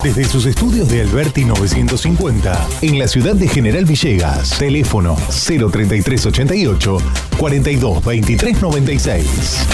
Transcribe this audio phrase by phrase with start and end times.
[0.00, 6.98] Desde sus estudios de Alberti 950, en la ciudad de General Villegas, teléfono 03388
[7.36, 9.66] 42 23 96.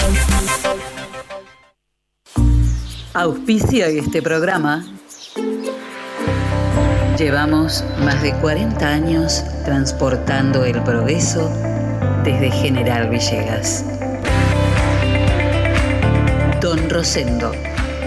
[3.13, 4.83] Auspicio este programa.
[7.19, 11.51] Llevamos más de 40 años transportando el progreso
[12.23, 13.85] desde General Villegas.
[16.59, 17.51] Don Rosendo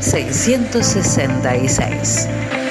[0.00, 2.65] 666.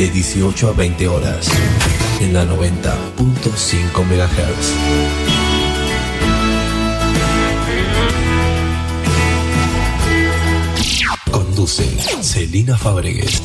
[0.00, 1.46] De 18 a 20 horas,
[2.22, 4.72] en la 90.5 MHz.
[11.30, 11.84] Conduce
[12.22, 13.42] Celina Fabregues.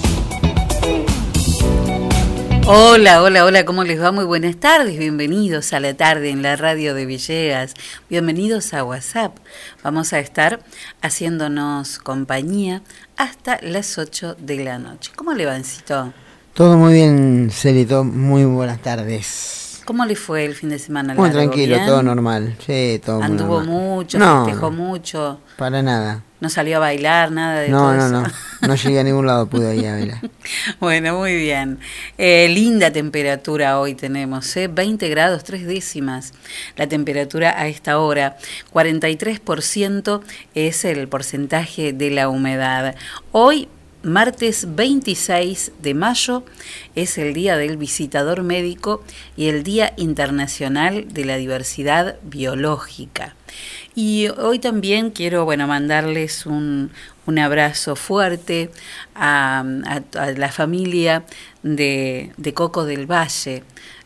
[2.68, 4.14] Hola, hola, hola, ¿cómo les va?
[4.14, 7.74] Muy buenas tardes, bienvenidos a la tarde en la radio de Villegas,
[8.10, 9.36] bienvenidos a WhatsApp.
[9.84, 10.62] Vamos a estar
[11.02, 12.82] haciéndonos compañía
[13.18, 15.12] hasta las 8 de la noche.
[15.18, 16.14] ¿Cómo le va, Encito?
[16.56, 19.82] Todo muy bien, Celito, muy buenas tardes.
[19.84, 21.14] ¿Cómo le fue el fin de semana?
[21.14, 22.56] Muy tranquilo, todo normal.
[22.66, 25.42] Sí, todo ¿Anduvo mucho, no, festejó mucho?
[25.58, 26.24] Para nada.
[26.40, 28.28] ¿No salió a bailar, nada de no, todo no, No, no,
[28.70, 30.20] no llegué a ningún lado, pude ir a bailar.
[30.80, 31.78] bueno, muy bien.
[32.18, 34.70] Eh, linda temperatura hoy tenemos, ¿eh?
[34.70, 36.32] 20 grados, tres décimas.
[36.78, 38.38] La temperatura a esta hora,
[38.74, 40.22] 43%
[40.54, 42.96] es el porcentaje de la humedad.
[43.34, 43.68] Hoy
[44.06, 46.44] martes 26 de mayo
[46.96, 49.04] es el Día del Visitador Médico
[49.36, 53.36] y el Día Internacional de la Diversidad Biológica.
[53.96, 56.92] Y hoy también quiero, bueno, mandarles un,
[57.26, 58.70] un abrazo fuerte
[59.16, 59.64] a,
[60.38, 61.26] la familia
[61.64, 63.64] de, Coco del Valle.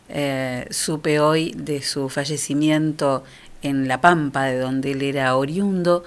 [0.08, 3.22] Eh, supe hoy de su fallecimiento
[3.62, 6.04] en La Pampa, de donde él era oriundo.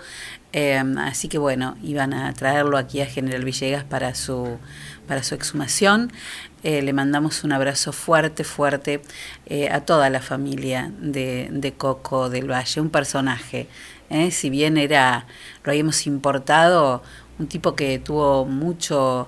[0.54, 4.60] Eh, así que bueno, iban a traerlo aquí a General Villegas para su,
[5.08, 6.12] para su exhumación.
[6.64, 9.02] Eh, le mandamos un abrazo fuerte, fuerte
[9.48, 13.68] eh, a toda la familia de, Coco del Valle, un personaje.
[14.10, 14.32] ¿eh?
[14.32, 15.28] Si bien era,
[15.64, 17.04] lo habíamos importado,
[17.40, 19.28] un tipo que tuvo mucho,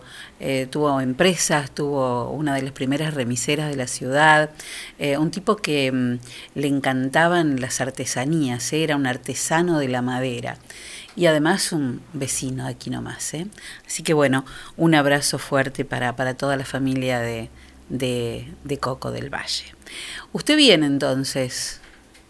[0.70, 4.52] tuvo empresas, tuvo una de las primeras remiseras de la ciudad,
[5.18, 6.20] un tipo que mm,
[6.54, 10.58] le encantaban las artesanías, era un artesano de la madera
[11.16, 13.34] y además un vecino aquí nomás.
[13.34, 13.48] ¿eh?
[13.86, 14.46] Así que bueno,
[14.78, 17.50] un abrazo fuerte para, para toda la familia de,
[17.90, 19.74] de, Coco del Valle.
[20.34, 21.80] ¿Usted viene entonces?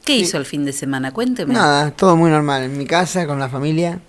[0.04, 1.12] ¿Qué hizo el fin de semana?
[1.12, 1.54] Cuénteme.
[1.54, 4.00] Nada, todo muy normal, en mi casa, con la familia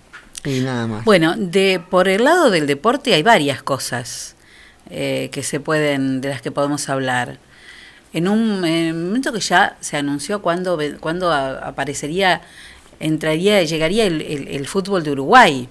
[0.43, 1.05] y nada más.
[1.05, 4.35] Bueno, de, por el lado del deporte hay varias cosas
[4.91, 7.39] eh, que se pueden, de las que podemos hablar.
[8.13, 12.41] En un, momento que ya se anunció cuándo cuando aparecería
[12.99, 15.67] entraría, llegaría el, el, fútbol de Uruguay.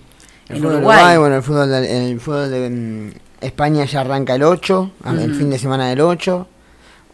[0.48, 1.16] El en Uruguay.
[1.16, 5.58] bueno, el fútbol, de, el fútbol de España ya arranca el 8, el fin de
[5.58, 6.48] semana del 8.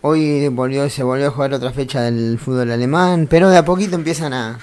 [0.03, 3.95] Hoy volvió, se volvió a jugar otra fecha del fútbol alemán, pero de a poquito
[3.95, 4.59] empiezan a,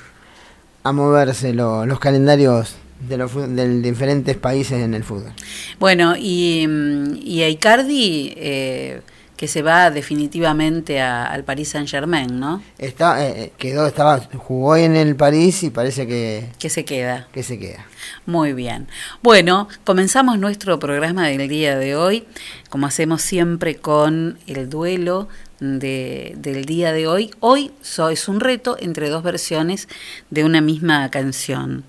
[0.83, 5.31] a moverse los calendarios de los de diferentes países en el fútbol.
[5.79, 8.33] Bueno, y, mm, y a Icardi...
[8.35, 9.01] Eh,
[9.39, 12.61] que se va definitivamente al Paris Saint Germain, ¿no?
[12.77, 17.29] Está, eh, eh, quedó, estaba, jugó en el París y parece que que se queda.
[17.31, 17.85] Que se queda.
[18.25, 18.89] Muy bien.
[19.23, 22.25] Bueno, comenzamos nuestro programa del día de hoy,
[22.69, 25.29] como hacemos siempre con el duelo
[25.61, 27.31] de, del día de hoy.
[27.39, 27.71] Hoy
[28.11, 29.87] es un reto entre dos versiones
[30.29, 31.85] de una misma canción.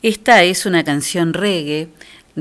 [0.00, 1.90] Esta es una canción reggae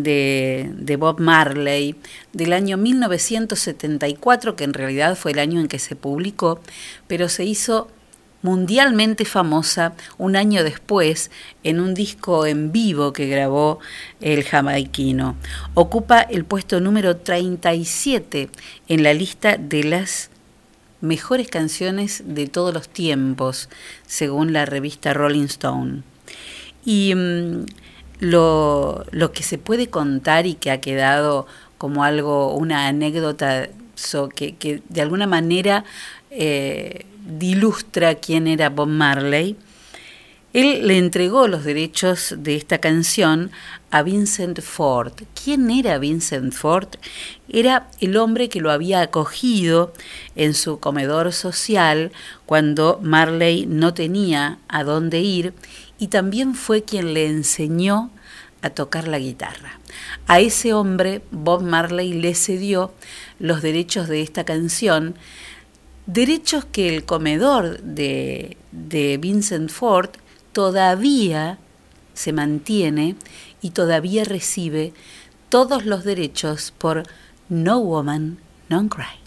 [0.03, 1.95] de, Bob Marley
[2.33, 6.59] del año 1974, que en realidad fue el año en que se publicó,
[7.07, 7.89] pero se hizo
[8.43, 11.31] mundialmente famosa un año después
[11.63, 13.79] en un disco en vivo que grabó
[14.21, 15.35] el jamaiquino.
[15.73, 18.49] Ocupa el puesto número 37
[18.87, 20.29] en la lista de las
[21.01, 23.69] mejores canciones de todos los tiempos,
[24.05, 26.03] según la revista Rolling Stone.
[26.85, 27.65] Y mm,
[28.19, 31.47] lo, lo que se puede contar y que ha quedado
[31.77, 33.69] como algo, una anécdota
[34.35, 35.83] que, que, de alguna manera
[36.31, 37.05] eh,
[37.39, 39.55] ilustra quién era Bob Marley.
[40.53, 43.51] Él le entregó los derechos de esta canción
[43.91, 45.13] a Vincent Ford.
[45.43, 46.87] ¿Quién era Vincent Ford?
[47.49, 49.93] Era el hombre que lo había acogido
[50.35, 52.11] en su comedor social
[52.45, 55.53] cuando Marley no tenía a dónde ir
[55.99, 58.11] y también fue quien le enseñó
[58.61, 59.79] a tocar la guitarra.
[60.27, 62.93] A ese hombre Bob Marley le cedió
[63.39, 65.15] los derechos de esta canción,
[66.05, 70.09] derechos que el comedor de, de Vincent Ford
[70.53, 71.59] todavía
[72.13, 73.15] se mantiene
[73.61, 74.93] y todavía recibe
[75.49, 77.03] todos los derechos por
[77.47, 78.39] No Woman,
[78.69, 79.26] No Cry.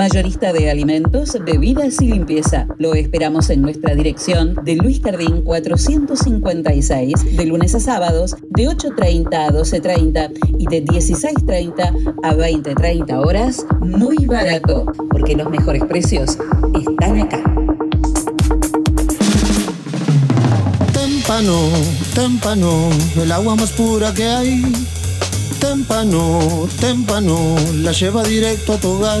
[0.00, 2.66] Mayorista de alimentos, bebidas y limpieza.
[2.78, 9.34] Lo esperamos en nuestra dirección de Luis Cardín 456, de lunes a sábados, de 8.30
[9.34, 16.38] a 12.30 y de 16.30 a 20.30 horas, muy barato, porque los mejores precios
[16.74, 17.42] están acá.
[20.94, 21.68] Témpano,
[22.14, 22.88] témpano,
[23.22, 24.62] el agua más pura que hay.
[25.60, 29.20] Témpano, témpano, la lleva directo a tu hogar.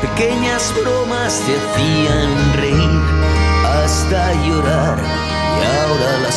[0.00, 3.00] Pequeñas bromas te hacían reír
[3.82, 6.35] hasta llorar y ahora las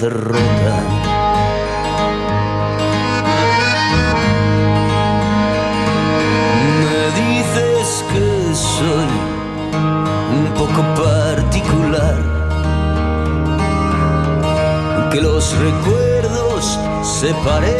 [0.00, 0.76] derrota.
[6.80, 9.12] Me dices que soy
[10.38, 12.16] un poco particular,
[15.10, 17.79] que los recuerdos se parecen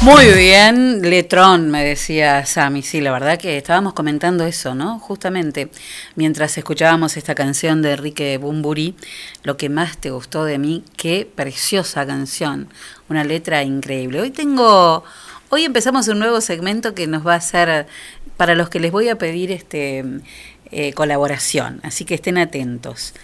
[0.00, 2.82] Muy bien, Letrón, me decía Sammy.
[2.82, 5.00] Sí, la verdad que estábamos comentando eso, ¿no?
[5.00, 5.70] Justamente
[6.14, 8.94] mientras escuchábamos esta canción de Enrique Bumburi,
[9.42, 12.68] lo que más te gustó de mí, qué preciosa canción,
[13.08, 14.20] una letra increíble.
[14.20, 15.02] Hoy tengo,
[15.48, 17.88] hoy empezamos un nuevo segmento que nos va a hacer,
[18.36, 20.04] para los que les voy a pedir este
[20.70, 23.14] eh, colaboración, así que estén atentos.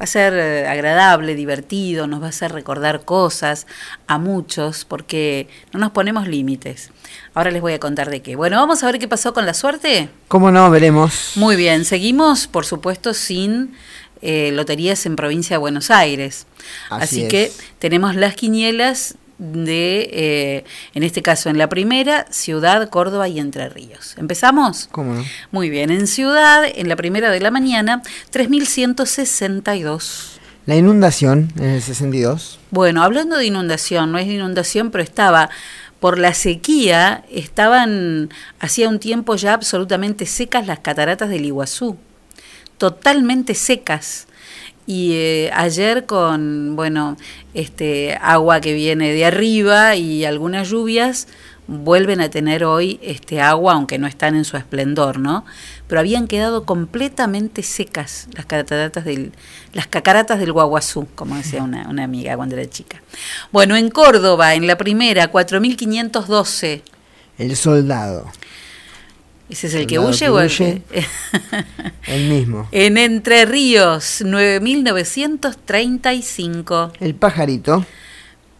[0.00, 3.66] Va a ser eh, agradable, divertido, nos va a hacer recordar cosas
[4.08, 6.90] a muchos porque no nos ponemos límites.
[7.32, 8.34] Ahora les voy a contar de qué.
[8.34, 10.08] Bueno, vamos a ver qué pasó con la suerte.
[10.26, 10.68] ¿Cómo no?
[10.70, 11.32] Veremos.
[11.36, 13.76] Muy bien, seguimos por supuesto sin
[14.20, 16.46] eh, loterías en provincia de Buenos Aires.
[16.90, 17.28] Así Así, es.
[17.28, 19.14] que tenemos las quinielas
[19.52, 24.14] de, eh, en este caso en la primera, Ciudad, Córdoba y Entre Ríos.
[24.16, 24.88] ¿Empezamos?
[24.90, 25.24] ¿Cómo no?
[25.50, 28.02] Muy bien, en Ciudad, en la primera de la mañana,
[28.32, 30.38] 3.162.
[30.66, 32.58] La inundación en el 62.
[32.70, 35.50] Bueno, hablando de inundación, no es de inundación, pero estaba
[36.00, 38.30] por la sequía, estaban
[38.60, 41.96] hacía un tiempo ya absolutamente secas las cataratas del Iguazú,
[42.78, 44.26] totalmente secas.
[44.86, 47.16] Y eh, ayer con, bueno,
[47.54, 51.26] este agua que viene de arriba y algunas lluvias,
[51.66, 55.44] vuelven a tener hoy este agua, aunque no están en su esplendor, ¿no?
[55.88, 59.32] Pero habían quedado completamente secas las cataratas del,
[59.72, 63.02] las cacaratas del Guaguazú, como decía una, una amiga cuando era chica.
[63.50, 66.82] Bueno, en Córdoba, en la primera, 4512.
[67.38, 68.30] El soldado.
[69.50, 70.82] ¿Ese es el que huye que o el huye.
[70.90, 71.04] que-
[72.14, 72.68] El mismo.
[72.72, 76.92] En Entre Ríos, 9935.
[77.00, 77.84] El pajarito.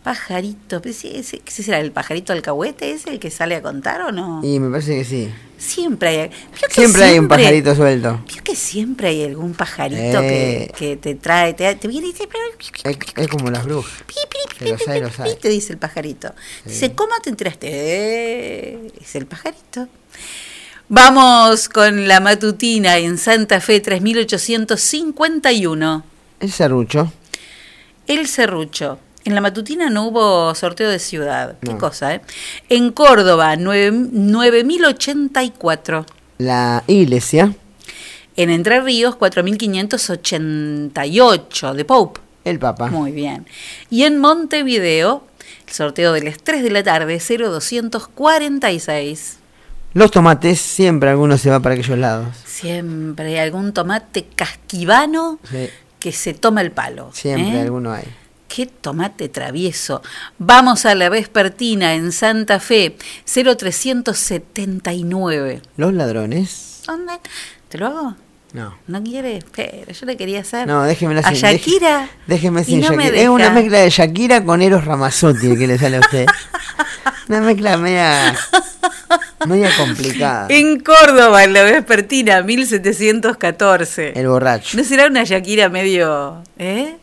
[0.03, 2.91] Pajarito, ese, ese- ¿qué será el pajarito alcahuete?
[2.93, 4.43] ¿Es el que sale a contar o no?
[4.45, 5.31] Y me parece que sí.
[5.57, 6.31] Siempre hay.
[6.69, 8.23] Siempre hay un pajarito suelto.
[8.31, 10.69] vio que siempre hay algún pajarito Eh.
[10.77, 12.29] que, que te trae, te, te viene y dice,
[12.85, 13.91] Es, es como las brujas.
[15.17, 15.35] Sabe.
[15.37, 16.35] te dice el pajarito.
[16.67, 17.69] Dice, ¿cómo te enteraste?
[17.71, 19.89] Eh, es el pajarito.
[20.89, 26.05] Vamos con la matutina en Santa Fe 3851.
[26.41, 27.13] El serrucho.
[28.07, 28.99] El Cerrucho.
[29.25, 31.57] En la matutina no hubo sorteo de ciudad.
[31.63, 31.79] Qué No.
[31.79, 32.21] cosa, ¿eh?
[32.69, 36.05] En Córdoba, nueve- 9084.
[36.37, 37.55] La iglesia.
[38.37, 42.21] En Entre Ríos, 4588 de Pope.
[42.45, 42.89] El papa.
[42.89, 43.47] Muy bien.
[43.89, 45.25] Y en Montevideo,
[45.67, 49.39] el sorteo de las 3 de la tarde, 0246.
[49.95, 50.61] Los tomates.
[50.61, 52.27] Siempre alguno se va para aquellos lados.
[52.45, 57.11] Siempre hay algún tomate casquivano Sí, que se toma el palo.
[57.13, 57.61] siempre ¿eh?
[57.63, 58.05] alguno hay.
[58.49, 60.03] Qué tomate travieso.
[60.39, 65.63] Vamos a la vespertina en Santa Fe, 0379.
[65.77, 66.83] Los ladrones.
[66.87, 67.15] ¿Dónde?
[67.69, 68.15] ¿Te lo hago?
[68.53, 68.77] No.
[68.87, 69.41] ¿No quiere?
[69.57, 70.69] Pero yo le quería hacer.
[70.69, 72.09] No, déjeme la A sin- Shakira.
[72.29, 73.17] déjeme sin no Shakira.
[73.19, 76.27] Es una mezcla de Shakira con Eros Ramazzotti el que le sale a usted.
[77.29, 78.37] una mezcla media.
[79.47, 80.47] Media complicada.
[80.51, 84.13] En Córdoba, en la vespertina, 1714.
[84.19, 84.77] El borracho.
[84.77, 86.43] ¿No será una Shakira medio.
[86.59, 86.97] ¿Eh?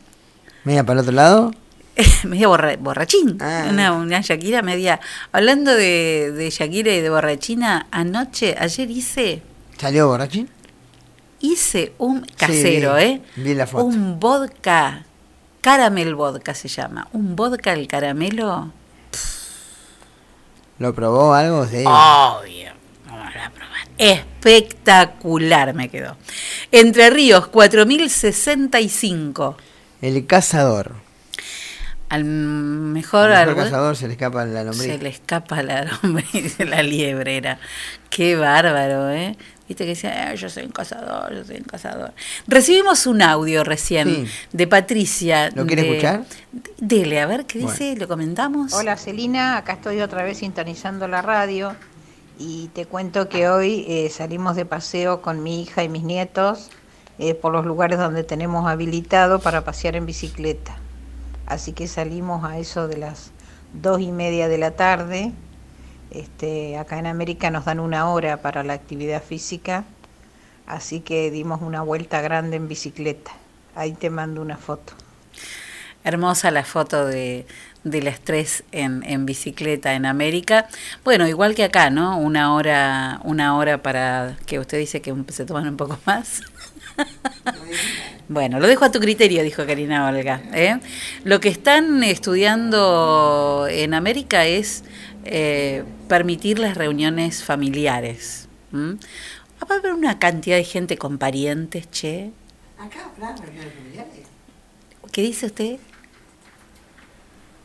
[0.64, 1.52] Media para el otro lado.
[2.24, 3.38] media borra- borrachín.
[3.42, 3.68] Ah.
[3.70, 5.00] Una, una Shakira media.
[5.32, 9.42] Hablando de, de Shakira y de borrachina, anoche, ayer hice.
[9.78, 10.50] ¿Salió borrachín?
[11.40, 13.22] Hice un casero, ¿eh?
[13.36, 13.86] vi la foto.
[13.86, 15.06] Un vodka.
[15.62, 17.08] Caramel vodka se llama.
[17.14, 18.72] Un vodka al caramelo.
[20.82, 21.68] ¿Lo probó algo?
[21.68, 21.84] Sí.
[21.86, 22.72] Obvio.
[23.06, 23.88] Vamos a probar.
[24.00, 26.18] Espectacular me quedó.
[26.72, 29.58] Entre Ríos, 4065.
[30.02, 30.94] El cazador.
[32.10, 34.92] Al mejor, Al mejor cazador se le escapa la lombriz.
[34.92, 37.60] se le escapa la lombriz, la liebrera.
[38.10, 39.38] Qué bárbaro, ¿eh?
[39.72, 42.12] Viste que decía, "Eh, yo soy un cazador, yo soy un cazador.
[42.46, 44.32] Recibimos un audio recién Sí.
[44.52, 45.50] de Patricia.
[45.56, 46.24] ¿Lo quiere de- escuchar?
[46.78, 47.72] Dele, a ver qué Bueno.
[47.72, 48.74] dice, lo comentamos.
[48.74, 51.74] Hola Celina, acá estoy otra vez sintonizando la radio
[52.38, 56.70] y te cuento que hoy eh, salimos de paseo con mi hija y mis nietos
[57.18, 60.76] eh, por los lugares donde tenemos habilitado para pasear en bicicleta.
[61.46, 63.32] Así que salimos a eso de las
[63.74, 65.32] dos y media de la tarde.
[66.12, 69.86] Este, acá en América nos dan una hora para la actividad física,
[70.68, 73.32] así que dimos una vuelta grande en bicicleta.
[73.76, 74.94] Ahí te mando una foto.
[76.04, 77.46] Hermosa la foto de,
[77.84, 80.68] de las tres en, en bicicleta en América.
[81.04, 82.18] Bueno, igual que acá, ¿no?
[82.18, 86.42] Una hora, una hora para que usted dice que se toman un poco más.
[88.32, 90.42] Bueno, lo dejo a tu criterio, dijo Karina Olga.
[90.54, 90.80] ¿eh?
[91.26, 94.86] Lo que están estudiando en América es
[95.26, 98.48] eh, permitir las reuniones familiares.
[98.74, 102.32] Va a haber una cantidad de gente con parientes, che.
[102.80, 104.12] Acá habrá reuniones familiares.
[105.12, 105.78] ¿Qué dice usted?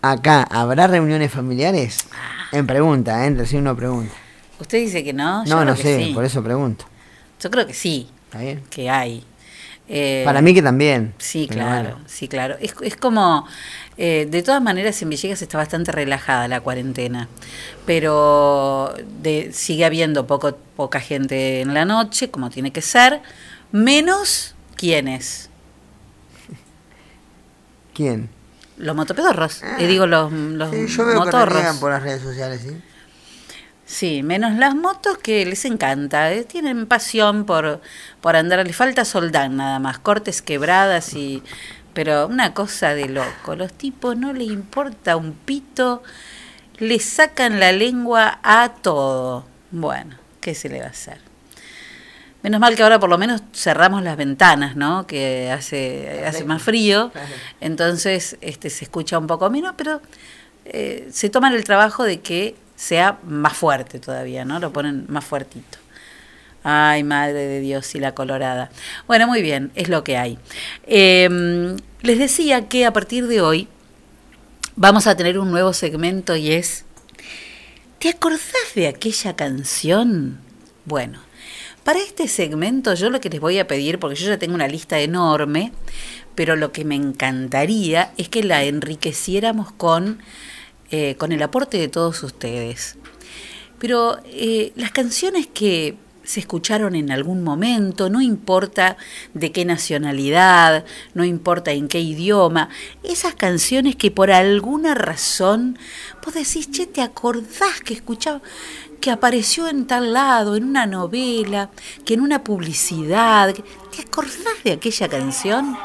[0.03, 1.99] Acá habrá reuniones familiares.
[2.53, 3.31] En pregunta, ¿eh?
[3.31, 4.14] Recién uno pregunta.
[4.61, 5.45] Usted dice que no.
[5.45, 6.12] Yo No, no que sé, sí.
[6.14, 6.85] por eso pregunto.
[7.40, 8.62] Yo creo que sí, ¿Está bien?
[8.71, 9.25] que hay.
[9.88, 11.14] Eh, Para mí que también.
[11.18, 12.05] Sí, claro, bueno.
[12.09, 12.57] sí, claro.
[12.61, 13.46] Es, es como,
[13.96, 17.29] eh, de todas maneras, en Villegas está bastante relajada la cuarentena,
[17.87, 23.20] pero de, sigue habiendo poco, poca gente en la noche, como tiene que ser,
[23.70, 25.51] menos quienes,
[27.94, 28.29] ¿Quién?
[28.77, 30.72] los motopedorros, y digo los, los Ah.
[30.75, 31.49] Sí, yo veo que motorros.
[31.55, 32.77] reniegan por las redes sociales, ¿sí?
[33.87, 37.81] Sí, menos las motos que les encanta, eh, tienen pasión por,
[38.20, 41.42] por andar, les falta soldán nada más, cortes quebradas y...
[41.94, 46.03] Pero una cosa de loco, los tipos no les importa un pito,
[46.77, 49.46] le sacan la lengua a todo.
[49.70, 51.18] Bueno, ¿qué se le va a hacer?
[52.42, 55.07] Menos mal que ahora por lo menos cerramos las ventanas, ¿no?
[55.07, 57.12] Que hace, hace más frío,
[57.62, 60.03] entonces este, se escucha un poco menos, pero
[60.66, 64.60] eh, se toman el trabajo de que sea más fuerte todavía, ¿no?
[64.60, 65.78] Lo ponen más fuertito.
[66.62, 68.70] Ay, madre de Dios y la colorada.
[69.06, 70.38] Bueno, muy bien, es lo que hay.
[70.86, 73.68] Em, les decía que a partir de hoy
[74.74, 76.84] vamos a tener un nuevo segmento y es,
[77.98, 80.38] ¿te acordás de aquella canción?
[80.84, 81.20] Bueno,
[81.84, 84.66] para este segmento yo lo que les voy a pedir, porque yo ya tengo una
[84.66, 85.72] lista enorme,
[86.34, 90.18] pero lo que me encantaría es que la enriqueciéramos con,
[90.90, 92.96] eh, con el aporte de todos ustedes.
[93.79, 95.96] Pero eh, las canciones que
[96.27, 98.96] se escucharon en algún momento, no importa
[99.33, 102.68] de qué nacionalidad, no importa en qué idioma,
[103.05, 105.79] esas canciones que por alguna razón
[106.25, 108.42] vos decís, che, ¿te acordás que escuchaba?
[109.01, 111.70] que apareció en tal lado, en una novela,
[112.05, 113.55] que en una publicidad.
[113.55, 115.77] ¿Te acordás de aquella canción?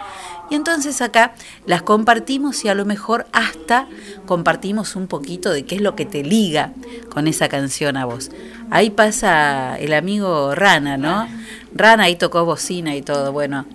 [0.52, 1.34] Y entonces acá
[1.66, 3.88] las compartimos y a lo mejor hasta
[4.26, 6.74] compartimos un poquito de qué es lo que te liga
[7.10, 8.32] con esa canción a vos.
[8.70, 11.26] Ahí pasa el amigo Rana, ¿no?
[11.74, 13.66] Rana ahí tocó bocina y todo, bueno,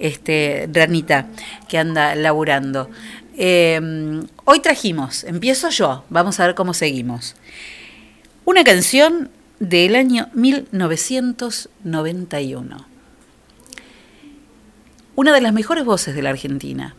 [0.00, 1.28] este, Ranita,
[1.68, 2.90] que anda laburando.
[3.36, 7.36] Em, hoy trajimos, empiezo yo, vamos a ver cómo seguimos.
[8.44, 12.87] Una canción del año 1991
[15.18, 16.94] una de las mejores voces de la Argentina,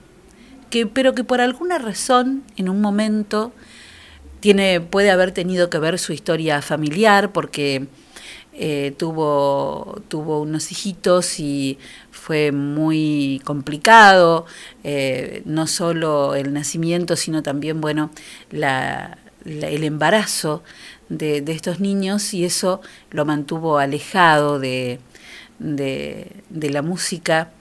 [0.70, 3.54] que, pero que por alguna razón en un momento
[4.42, 7.88] tiene, puede haber tenido que ver su historia familiar porque
[8.52, 11.80] eh, tuvo, tuvo unos hijitos y
[12.12, 14.46] fue muy complicado,
[14.84, 18.12] eh, no solo el nacimiento, sino también, bueno,
[18.52, 20.62] el embarazo
[21.08, 25.00] de, de, estos niños y eso lo mantuvo alejado de,
[25.60, 27.54] de, de la música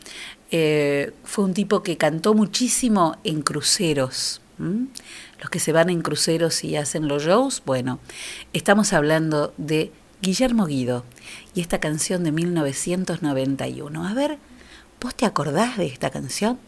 [0.51, 4.41] eh, fue un tipo que cantó muchísimo en cruceros.
[4.59, 8.01] Los que se van en cruceros y hacen los shows, bueno,
[8.53, 11.05] estamos hablando de Guillermo Guido
[11.55, 14.09] y esta canción de 1991.
[14.09, 14.39] A ver,
[15.01, 16.59] ¿vos te acordás de esta canción?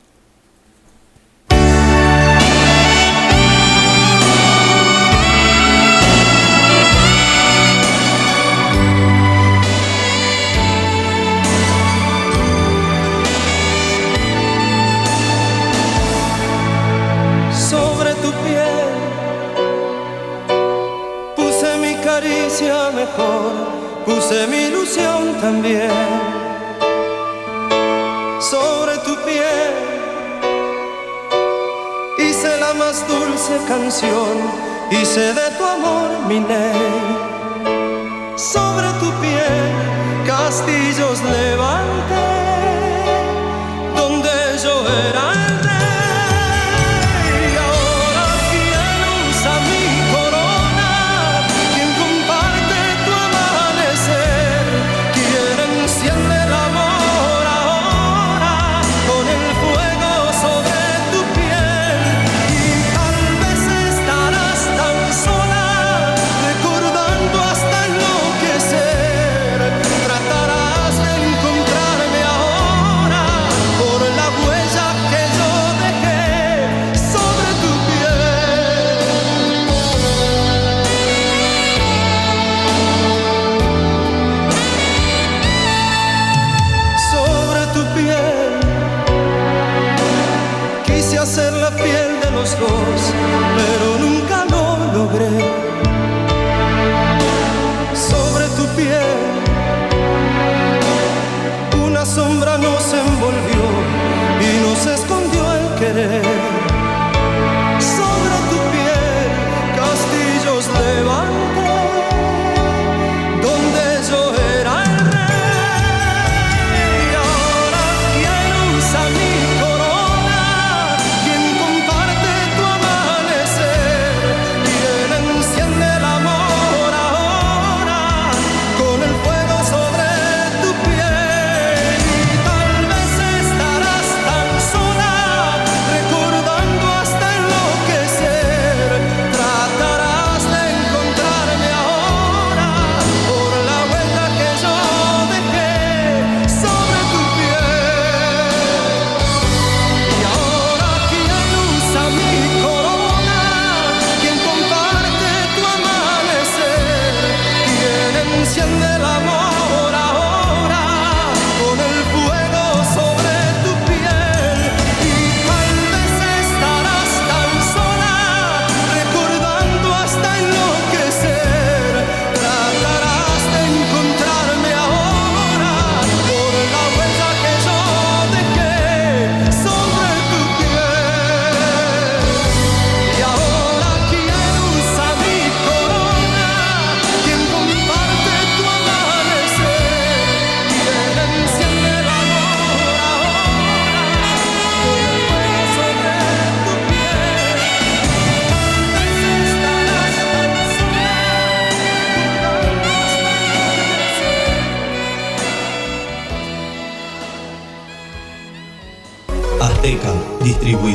[25.41, 25.91] También
[28.41, 29.75] sobre tu piel.
[32.19, 34.37] Hice la más dulce canción,
[34.91, 37.17] hice de tu amor mi ley.
[38.37, 39.71] Sobre tu piel,
[40.27, 42.40] castillos levanté,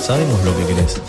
[0.00, 1.00] Sabemos lo que querés.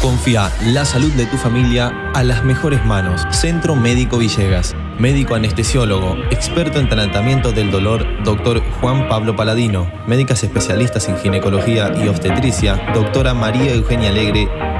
[0.00, 3.22] Confía la salud de tu familia a las mejores manos.
[3.30, 4.74] Centro Médico Villegas.
[5.02, 9.90] Médico anestesiólogo, experto en tratamiento del dolor, doctor Juan Pablo Paladino.
[10.06, 14.48] Médicas especialistas en ginecología y obstetricia, doctora María Eugenia Alegre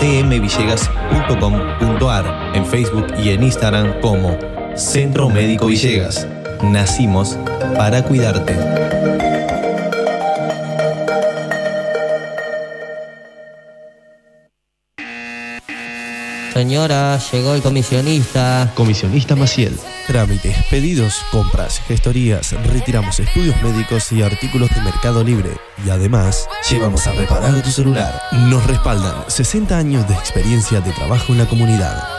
[0.00, 4.38] www.cmvillegas.com.ar, en Facebook y en Instagram como
[4.76, 6.28] Centro Médico Villegas.
[6.62, 7.36] Nacimos
[7.76, 9.27] para cuidarte.
[16.58, 18.72] Señora, llegó el comisionista.
[18.74, 19.78] Comisionista Maciel.
[20.08, 25.50] Trámites, pedidos, compras, gestorías, retiramos estudios médicos y artículos de Mercado Libre.
[25.86, 28.20] Y además, llevamos a reparar tu celular.
[28.32, 32.17] Nos respaldan 60 años de experiencia de trabajo en la comunidad.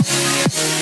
[0.00, 0.81] we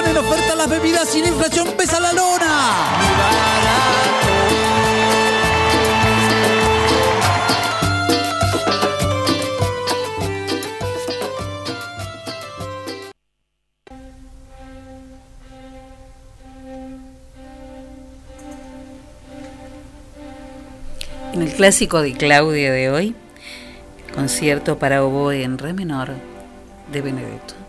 [0.00, 2.70] Ponen oferta las bebidas la inflación pesa la lona.
[21.34, 23.14] En el clásico de Claudia de hoy,
[24.14, 26.14] concierto para oboe en re menor
[26.90, 27.59] de Benedetto.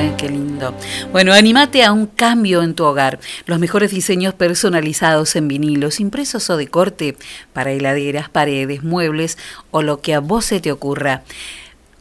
[0.00, 0.14] ¿Eh?
[0.16, 0.74] Qué lindo.
[1.12, 3.18] Bueno, animate a un cambio en tu hogar.
[3.46, 7.16] Los mejores diseños personalizados en vinilos, impresos o de corte,
[7.52, 9.38] para heladeras, paredes, muebles
[9.70, 11.22] o lo que a vos se te ocurra.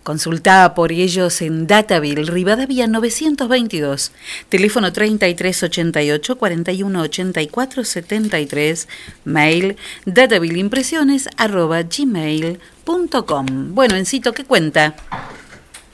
[0.04, 4.12] Consulta por ellos en Dataville, Rivadavia 922,
[4.50, 8.88] teléfono 3388 4184 73,
[9.24, 13.46] mail datavilleimpresiones arroba gmail.com.
[13.74, 14.96] Bueno, Encito, ¿qué cuenta?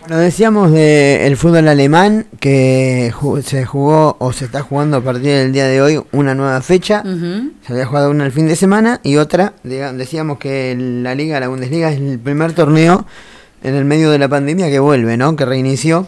[0.01, 5.53] Bueno, decíamos del fútbol alemán que se jugó o se está jugando a partir del
[5.53, 7.03] día de hoy una nueva fecha.
[7.03, 11.49] Se había jugado una el fin de semana y otra, decíamos que la liga, la
[11.49, 13.05] Bundesliga es el primer torneo
[13.61, 15.35] en el medio de la pandemia que vuelve, ¿no?
[15.35, 16.07] Que reinició.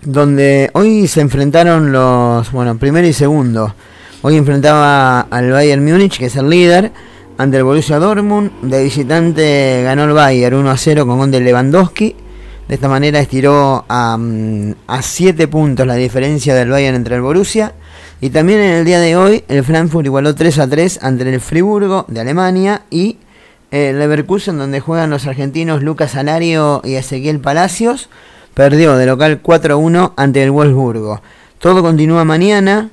[0.00, 3.74] Donde hoy se enfrentaron los, bueno, primero y segundo.
[4.22, 6.92] Hoy enfrentaba al Bayern Múnich, que es el líder,
[7.36, 8.52] ante el Borussia Dortmund.
[8.62, 12.16] De visitante ganó el Bayern 1 a 0 con gol de Lewandowski.
[12.68, 14.18] De esta manera estiró a,
[15.00, 17.74] 7 puntos la diferencia del Bayern entre el Borussia.
[18.20, 21.40] Y también en el día de hoy el Frankfurt igualó 3 a 3 ante el
[21.40, 23.18] Friburgo de Alemania y
[23.70, 28.08] el Leverkusen donde juegan los argentinos Lucas Alario y Ezequiel Palacios.
[28.54, 31.20] Perdió de local 4 a 1 ante el Wolfsburgo.
[31.58, 32.90] Todo continúa mañana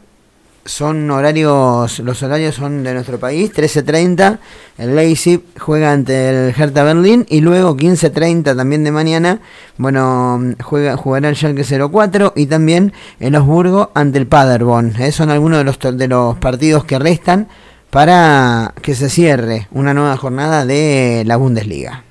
[0.65, 4.39] son horarios, los horarios son de nuestro país, 13.30,
[4.77, 9.41] el Leipzig juega ante el Hertha Berlín y luego 15.30 también de mañana,
[9.77, 14.95] bueno, juega, jugará el Schalke 04 y también el Osburgo ante el Paderborn.
[14.99, 17.47] Esos son algunos de los, de los partidos que restan
[17.89, 22.03] para que se cierre una nueva jornada de la Bundesliga.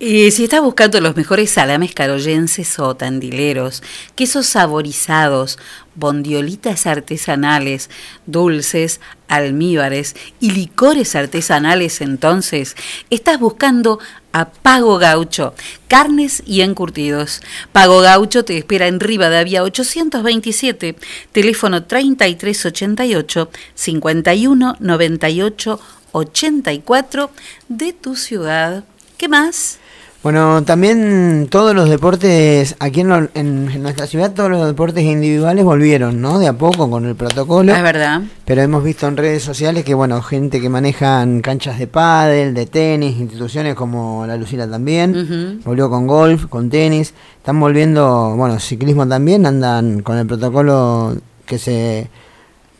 [0.00, 3.82] Si estás buscando los mejores salames caroyenses o tandileros,
[4.14, 5.58] quesos saborizados,
[5.96, 7.90] bondiolitas artesanales,
[8.24, 12.76] dulces, almíbares y licores artesanales, entonces
[13.10, 13.98] estás buscando
[14.32, 15.52] a Pago Gaucho,
[15.88, 17.40] carnes y encurtidos.
[17.72, 20.94] Pago Gaucho te espera en Rivadavia 827,
[21.32, 25.80] teléfono 3388 51 98
[26.12, 27.30] 84
[27.68, 28.84] de tu ciudad.
[29.16, 29.80] ¿Qué más?
[30.20, 36.40] Bueno, también todos los deportes, aquí en, nuestra ciudad, todos los deportes individuales volvieron, ¿no?
[36.40, 37.72] De a poco con el protocolo.
[37.72, 38.22] Es verdad.
[38.44, 42.66] Pero hemos visto en redes sociales que, bueno, gente que manejan canchas de pádel, de
[42.66, 47.14] tenis, instituciones como la Lucila también, volvió con golf, con tenis.
[47.36, 51.16] Están volviendo, bueno, ciclismo también, andan con el protocolo
[51.46, 52.10] que se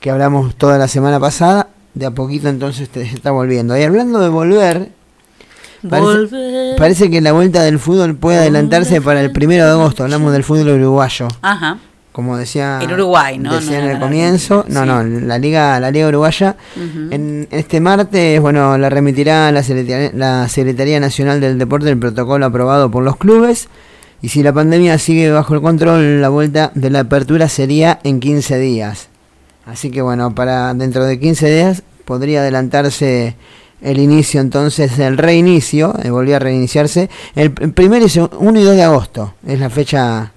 [0.00, 1.68] que hablamos toda la semana pasada.
[1.94, 3.76] De a poquito entonces se está volviendo.
[3.78, 4.90] Y hablando de volver,
[6.78, 10.04] Parece, que la vuelta del fútbol puede adelantarse para el primero de agosto.
[10.04, 11.28] Hablamos del fútbol uruguayo.
[11.42, 11.78] Ajá.
[12.12, 13.54] Como decía, en Uruguay, ¿no?
[13.54, 14.64] Decía en el comienzo.
[14.68, 16.56] No, no, la liga, la liga uruguaya.
[16.76, 22.46] En este martes, bueno, la remitirá la Secretaría, la Secretaría Nacional del Deporte el protocolo
[22.46, 23.68] aprobado por los clubes.
[24.20, 28.18] Y si la pandemia sigue bajo el control, la vuelta de la apertura sería en
[28.18, 29.08] 15 días.
[29.64, 33.36] Así que bueno, para dentro de 15 días podría adelantarse
[33.80, 38.76] el inicio entonces del reinicio, eh, volvió a reiniciarse, el primero y 1 y 2
[38.76, 40.32] de agosto, es la fecha,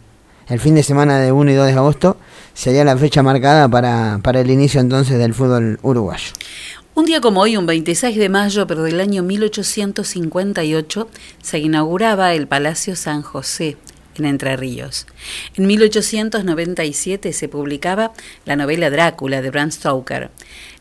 [0.48, 2.18] el fin de semana de 1 y 2 de agosto,
[2.54, 6.34] sería la fecha marcada para, para el inicio entonces del fútbol uruguayo.
[6.94, 11.10] Un día como hoy, un 26 de mayo, pero del año 1858,
[11.42, 13.78] se inauguraba el Palacio San José,
[14.22, 15.08] en Entre Ríos.
[15.56, 18.14] En 1897 se publicaba
[18.46, 20.30] la novela Drácula de Bram Stoker.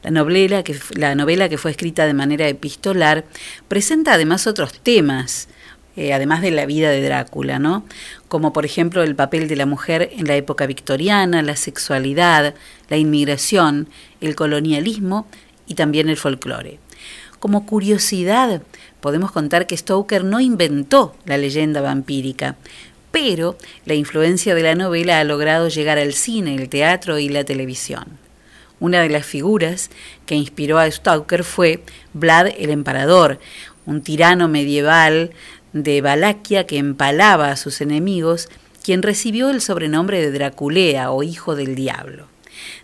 [0.03, 3.25] La novela, que, la novela que fue escrita de manera epistolar
[3.69, 5.49] presenta además otros temas,
[5.97, 7.85] eh, además de la vida de Drácula, ¿no?
[8.29, 12.55] Como por ejemplo el papel de la mujer en la época victoriana, la sexualidad,
[12.89, 13.89] la inmigración,
[14.21, 15.27] el colonialismo
[15.67, 16.79] y también el folclore.
[17.41, 18.63] Como curiosidad,
[19.01, 22.57] podemos contar que Stoker no inventó la leyenda vampírica,
[23.11, 27.45] pero la influencia de la novela ha logrado llegar al cine, el teatro y la
[27.45, 28.19] televisión.
[28.79, 29.91] Una de las figuras
[30.27, 31.83] que inspiró a Stoker fue
[32.15, 33.39] Vlad el Emperador,
[33.85, 35.33] un tirano medieval
[35.73, 38.49] de Valaquia que empalaba a sus enemigos,
[38.83, 42.27] quien recibió el sobrenombre de Draculea o Hijo del Diablo.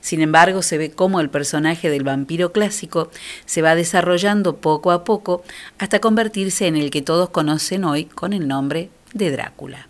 [0.00, 3.10] Sin embargo, se ve cómo el personaje del vampiro clásico
[3.44, 5.42] se va desarrollando poco a poco
[5.78, 9.88] hasta convertirse en el que todos conocen hoy con el nombre de Drácula.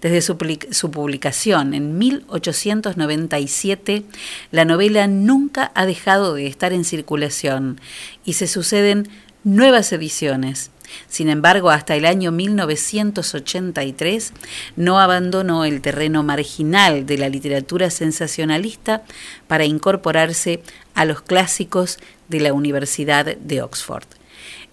[0.00, 4.04] Desde su, publicación en 1897,
[4.50, 7.80] la novela nunca ha dejado de estar en circulación
[8.24, 9.08] y se suceden
[9.44, 10.70] nuevas ediciones.
[11.08, 14.32] Sin embargo, hasta el año 1983
[14.76, 19.02] no abandonó el terreno marginal de la literatura sensacionalista
[19.46, 20.62] para incorporarse
[20.94, 21.98] a los clásicos
[22.28, 24.15] de la Universidad de Oxford.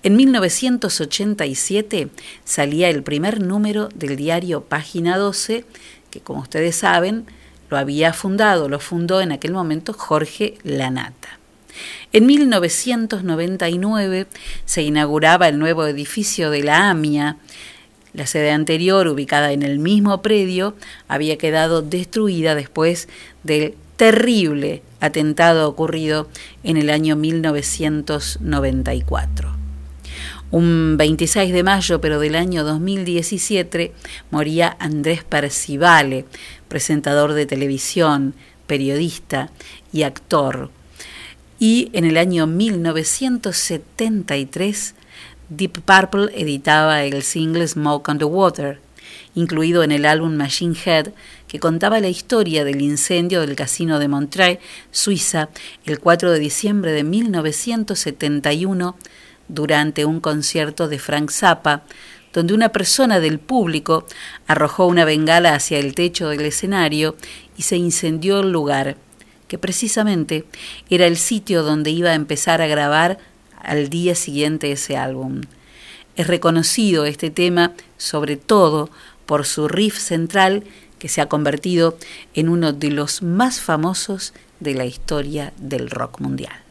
[0.04, 2.10] En 1987
[2.44, 5.64] salía el primer número del diario Página 12
[6.14, 7.26] que como ustedes saben,
[7.72, 11.40] lo había fundado, lo fundó en aquel momento Jorge Lanata.
[12.12, 14.28] En 1999
[14.66, 17.38] se inauguraba el nuevo edificio de la AMIA.
[18.14, 20.76] La sede anterior, ubicada en el mismo predio,
[21.08, 23.10] había quedado destruida después
[23.42, 26.30] del terrible atentado ocurrido
[26.64, 29.63] en el año 1994.
[30.54, 33.92] Un 26 de mayo, pero del año 2017,
[34.30, 36.26] moría Andrés Percivale,
[36.68, 38.36] presentador de televisión,
[38.68, 39.50] periodista
[39.92, 40.70] y actor.
[41.58, 44.94] Y en el año 1973,
[45.50, 48.80] Deep Purple editaba el single Smoke on the Water,
[49.34, 51.14] incluido en el álbum Machine Head,
[51.48, 54.60] que contaba la historia del incendio del casino de Montreux,
[54.92, 55.50] Suiza,
[55.88, 58.96] el 4 de diciembre de 1971
[59.48, 61.84] durante un concierto de Frank Zappa,
[62.34, 64.06] donde una persona del público
[64.48, 67.16] arrojó una bengala hacia el techo del escenario
[67.58, 68.98] y se incendió el lugar,
[69.48, 70.46] que precisamente
[70.90, 73.20] era el sitio donde iba a empezar a grabar
[73.62, 75.42] al día siguiente ese álbum.
[76.16, 78.90] Es reconocido este tema sobre todo
[79.26, 80.64] por su riff central
[81.00, 81.98] que se ha convertido
[82.34, 86.63] en uno de los más famosos de la historia del rock mundial.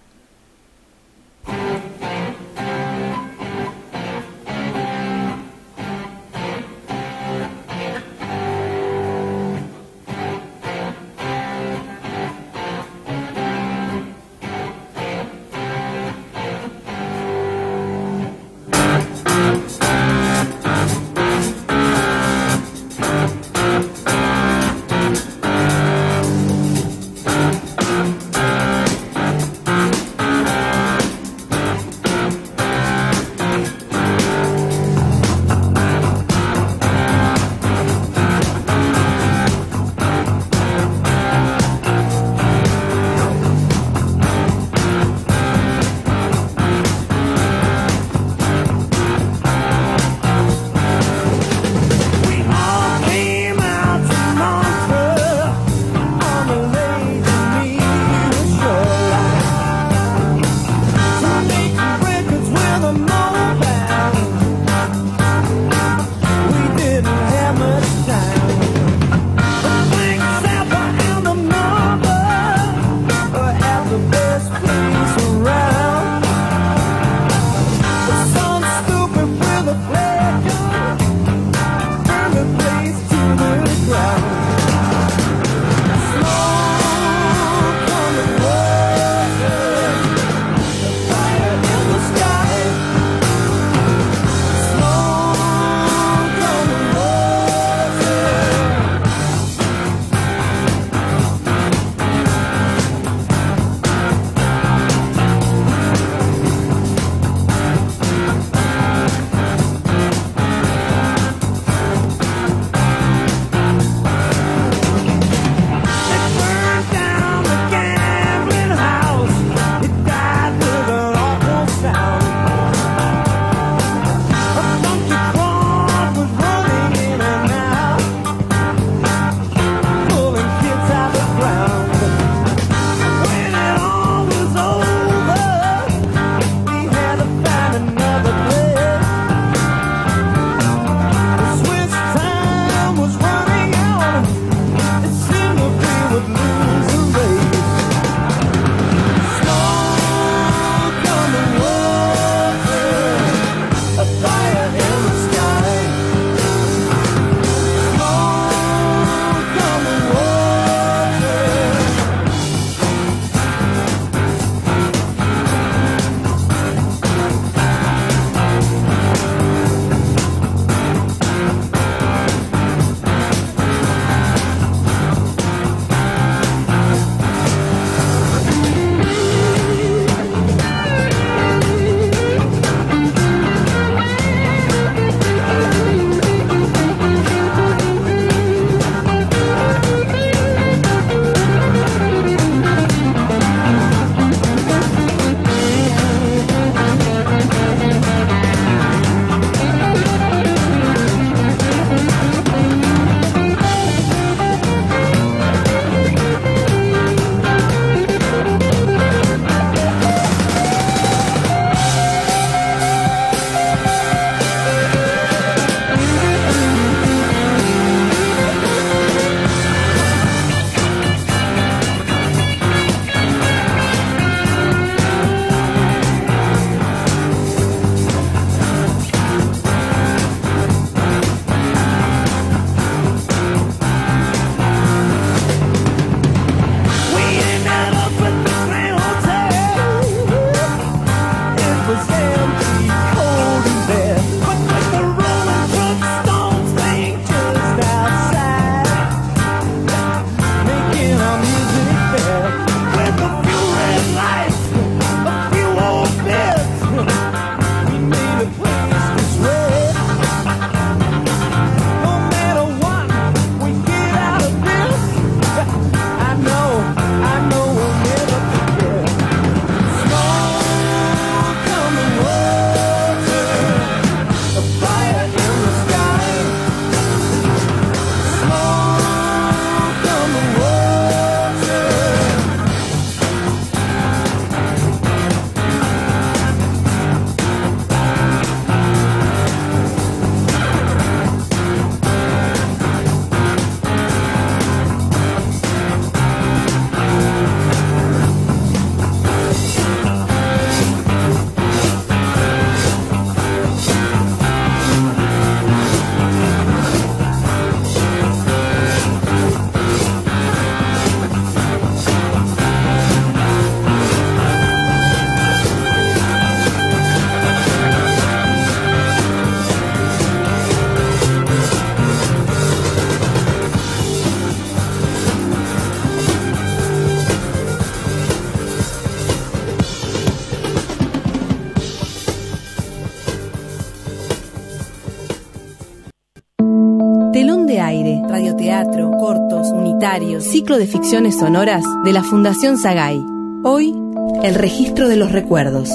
[340.40, 343.24] Ciclo de ficciones sonoras de la Fundación Sagay.
[343.64, 343.94] Hoy,
[344.42, 345.88] El registro de los recuerdos,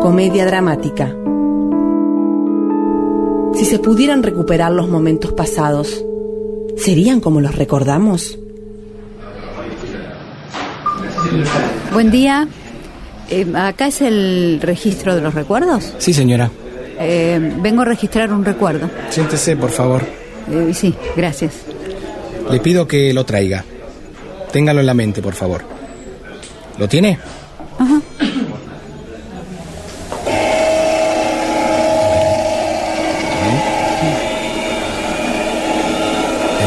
[0.00, 1.14] comedia dramática.
[3.54, 6.04] Si se pudieran recuperar los momentos pasados,
[6.76, 8.36] ¿serían como los recordamos?
[11.92, 12.48] Buen día.
[13.30, 15.94] Eh, ¿Acá es el registro de los recuerdos?
[15.98, 16.50] Sí, señora.
[16.98, 18.90] Eh, vengo a registrar un recuerdo.
[19.10, 20.02] Siéntese, por favor.
[20.50, 21.52] Eh, sí, gracias.
[22.52, 23.64] Le pido que lo traiga.
[24.52, 25.64] Téngalo en la mente, por favor.
[26.78, 27.18] ¿Lo tiene?
[27.78, 28.00] Ajá.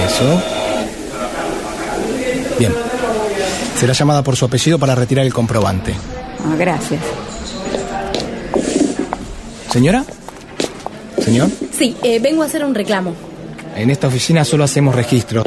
[0.07, 0.41] Eso.
[2.57, 2.73] Bien.
[3.79, 5.93] Será llamada por su apellido para retirar el comprobante.
[6.39, 7.01] Ah, gracias.
[9.71, 10.03] ¿Señora?
[11.19, 11.49] ¿Señor?
[11.77, 13.13] Sí, eh, vengo a hacer un reclamo.
[13.75, 15.43] En esta oficina solo hacemos registro.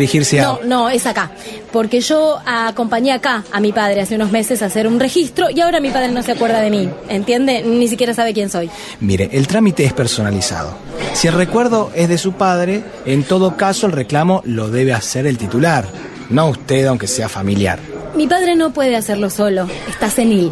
[0.00, 0.44] Dirigirse a...
[0.44, 1.30] No, no, es acá.
[1.72, 5.60] Porque yo acompañé acá a mi padre hace unos meses a hacer un registro y
[5.60, 6.88] ahora mi padre no se acuerda de mí.
[7.10, 7.62] ¿Entiende?
[7.62, 8.70] Ni siquiera sabe quién soy.
[9.00, 10.74] Mire, el trámite es personalizado.
[11.12, 15.26] Si el recuerdo es de su padre, en todo caso el reclamo lo debe hacer
[15.26, 15.84] el titular,
[16.30, 17.78] no usted aunque sea familiar.
[18.14, 19.68] Mi padre no puede hacerlo solo.
[19.86, 20.50] Está senil.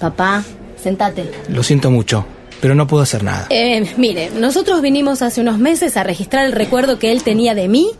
[0.00, 0.42] Papá,
[0.82, 1.30] sentate.
[1.48, 2.26] Lo siento mucho,
[2.60, 3.46] pero no puedo hacer nada.
[3.50, 7.68] Eh, mire, nosotros vinimos hace unos meses a registrar el recuerdo que él tenía de
[7.68, 7.92] mí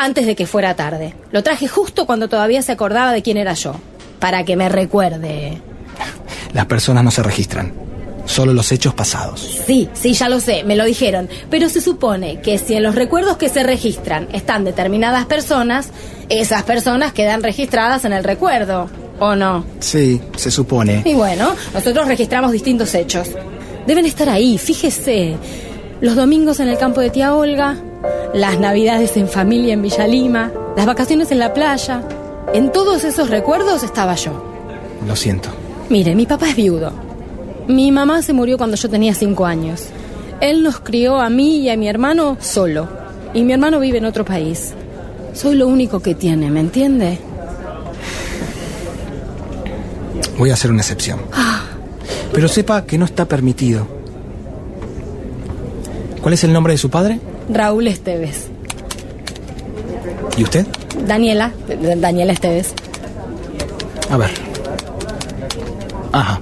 [0.00, 1.14] antes de que fuera tarde.
[1.30, 3.74] Lo traje justo cuando todavía se acordaba de quién era yo.
[4.18, 5.60] Para que me recuerde.
[6.54, 7.72] Las personas no se registran,
[8.24, 9.62] solo los hechos pasados.
[9.66, 11.28] Sí, sí, ya lo sé, me lo dijeron.
[11.50, 15.90] Pero se supone que si en los recuerdos que se registran están determinadas personas,
[16.30, 18.88] esas personas quedan registradas en el recuerdo.
[19.18, 19.66] ¿O no?
[19.80, 21.02] Sí, se supone.
[21.04, 23.28] Y bueno, nosotros registramos distintos hechos.
[23.86, 25.36] Deben estar ahí, fíjese.
[26.00, 27.76] Los domingos en el campo de tía Olga,
[28.32, 32.02] las navidades en familia en Villa Lima, las vacaciones en la playa.
[32.54, 34.32] En todos esos recuerdos estaba yo.
[35.06, 35.50] Lo siento.
[35.90, 36.90] Mire, mi papá es viudo.
[37.68, 39.88] Mi mamá se murió cuando yo tenía cinco años.
[40.40, 42.88] Él nos crió a mí y a mi hermano solo.
[43.34, 44.72] Y mi hermano vive en otro país.
[45.34, 47.18] Soy lo único que tiene, ¿me entiende?
[50.38, 51.20] Voy a hacer una excepción.
[52.32, 53.99] Pero sepa que no está permitido.
[56.20, 57.20] ¿Cuál es el nombre de su padre?
[57.52, 58.48] Raúl Esteves.
[60.36, 60.66] ¿Y usted?
[61.06, 61.52] Daniela.
[61.96, 62.72] Daniela Esteves.
[64.10, 64.30] A ver.
[66.12, 66.40] Ajá.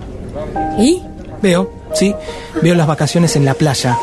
[0.79, 1.03] ¿Y?
[1.43, 2.15] Veo, sí.
[2.63, 3.97] Veo las vacaciones en la playa.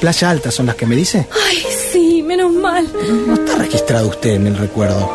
[0.00, 1.28] Playa Alta son las que me dice.
[1.46, 1.58] Ay,
[1.92, 2.86] sí, menos mal.
[3.26, 5.08] No está registrado usted en el recuerdo.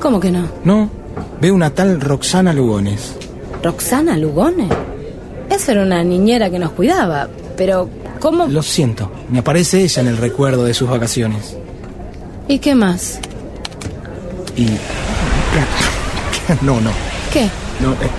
[0.00, 0.48] ¿Cómo que no?
[0.64, 0.90] No.
[1.40, 3.14] Veo una tal Roxana Lugones.
[3.62, 4.68] ¿Roxana Lugone?
[5.50, 7.28] Esa era una niñera que nos cuidaba.
[7.56, 7.88] Pero,
[8.18, 8.46] ¿cómo?
[8.46, 9.10] Lo siento.
[9.30, 11.56] Me aparece ella en el recuerdo de sus vacaciones.
[12.48, 13.20] ¿Y qué más?
[14.56, 14.66] Y.
[16.62, 16.90] No, no.
[17.32, 17.48] ¿Qué?
[17.80, 18.10] no eh,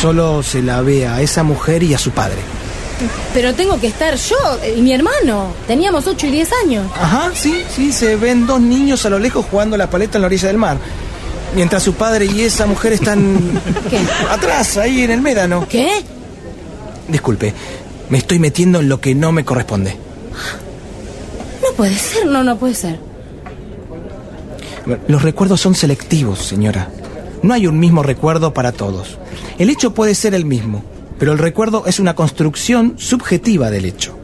[0.00, 2.38] Solo se la ve a esa mujer y a su padre.
[3.32, 4.36] Pero tengo que estar yo
[4.76, 5.52] y mi hermano.
[5.66, 6.86] Teníamos 8 y 10 años.
[6.94, 10.22] Ajá, sí, sí, se ven dos niños a lo lejos jugando a la paleta en
[10.22, 10.76] la orilla del mar.
[11.54, 13.38] Mientras su padre y esa mujer están
[13.90, 13.98] ¿Qué?
[14.30, 15.66] atrás, ahí en el médano.
[15.68, 16.02] ¿Qué?
[17.08, 17.52] Disculpe,
[18.10, 19.96] me estoy metiendo en lo que no me corresponde.
[21.62, 22.98] No puede ser, no, no puede ser.
[25.08, 26.90] Los recuerdos son selectivos, señora.
[27.42, 29.18] No hay un mismo recuerdo para todos.
[29.58, 30.82] El hecho puede ser el mismo,
[31.18, 34.16] pero el recuerdo es una construcción subjetiva del hecho,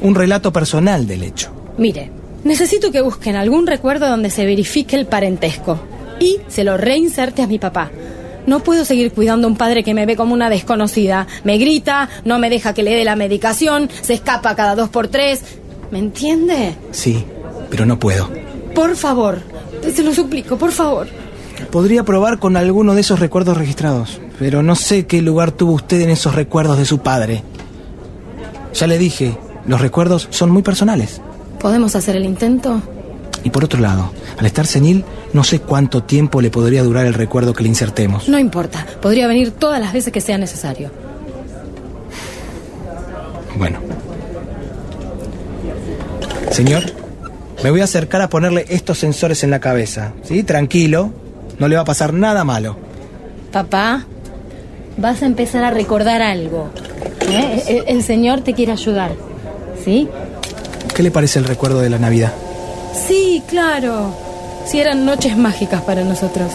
[0.00, 1.50] un relato personal del hecho.
[1.76, 2.10] Mire,
[2.44, 5.78] necesito que busquen algún recuerdo donde se verifique el parentesco
[6.18, 7.90] y se lo reinserte a mi papá.
[8.46, 11.26] No puedo seguir cuidando a un padre que me ve como una desconocida.
[11.44, 15.08] Me grita, no me deja que le dé la medicación, se escapa cada dos por
[15.08, 15.42] tres.
[15.90, 16.74] ¿Me entiende?
[16.90, 17.24] Sí,
[17.70, 18.30] pero no puedo.
[18.74, 19.40] Por favor,
[19.94, 21.06] se lo suplico, por favor.
[21.70, 26.00] Podría probar con alguno de esos recuerdos registrados, pero no sé qué lugar tuvo usted
[26.00, 27.42] en esos recuerdos de su padre.
[28.74, 31.20] Ya le dije, los recuerdos son muy personales.
[31.60, 32.82] ¿Podemos hacer el intento?
[33.44, 35.04] Y por otro lado, al estar senil,
[35.34, 38.28] no sé cuánto tiempo le podría durar el recuerdo que le insertemos.
[38.28, 40.90] No importa, podría venir todas las veces que sea necesario.
[43.58, 43.80] Bueno.
[46.50, 46.84] Señor,
[47.64, 50.12] me voy a acercar a ponerle estos sensores en la cabeza.
[50.22, 50.44] ¿Sí?
[50.44, 51.10] Tranquilo,
[51.58, 52.76] no le va a pasar nada malo.
[53.52, 54.06] Papá,
[54.96, 56.70] vas a empezar a recordar algo.
[57.28, 57.62] ¿eh?
[57.66, 59.10] El, el Señor te quiere ayudar.
[59.84, 60.08] ¿Sí?
[60.94, 62.32] ¿Qué le parece el recuerdo de la Navidad?
[63.08, 64.23] Sí, claro.
[64.66, 66.50] Si eran noches mágicas para nosotros.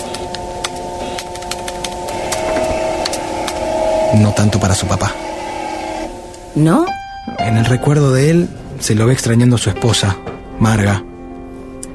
[4.16, 5.12] No tanto para su papá.
[6.56, 6.86] ¿No?
[7.38, 8.50] En el recuerdo de él
[8.80, 10.18] se lo ve extrañando a su esposa,
[10.60, 11.04] Marga.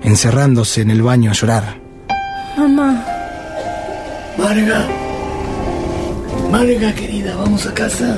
[0.02, 1.64] encerrándose en el baño a llorar.
[2.56, 3.04] Mamá,
[4.38, 4.86] Marga.
[6.50, 8.16] Marga, querida, vamos a casa.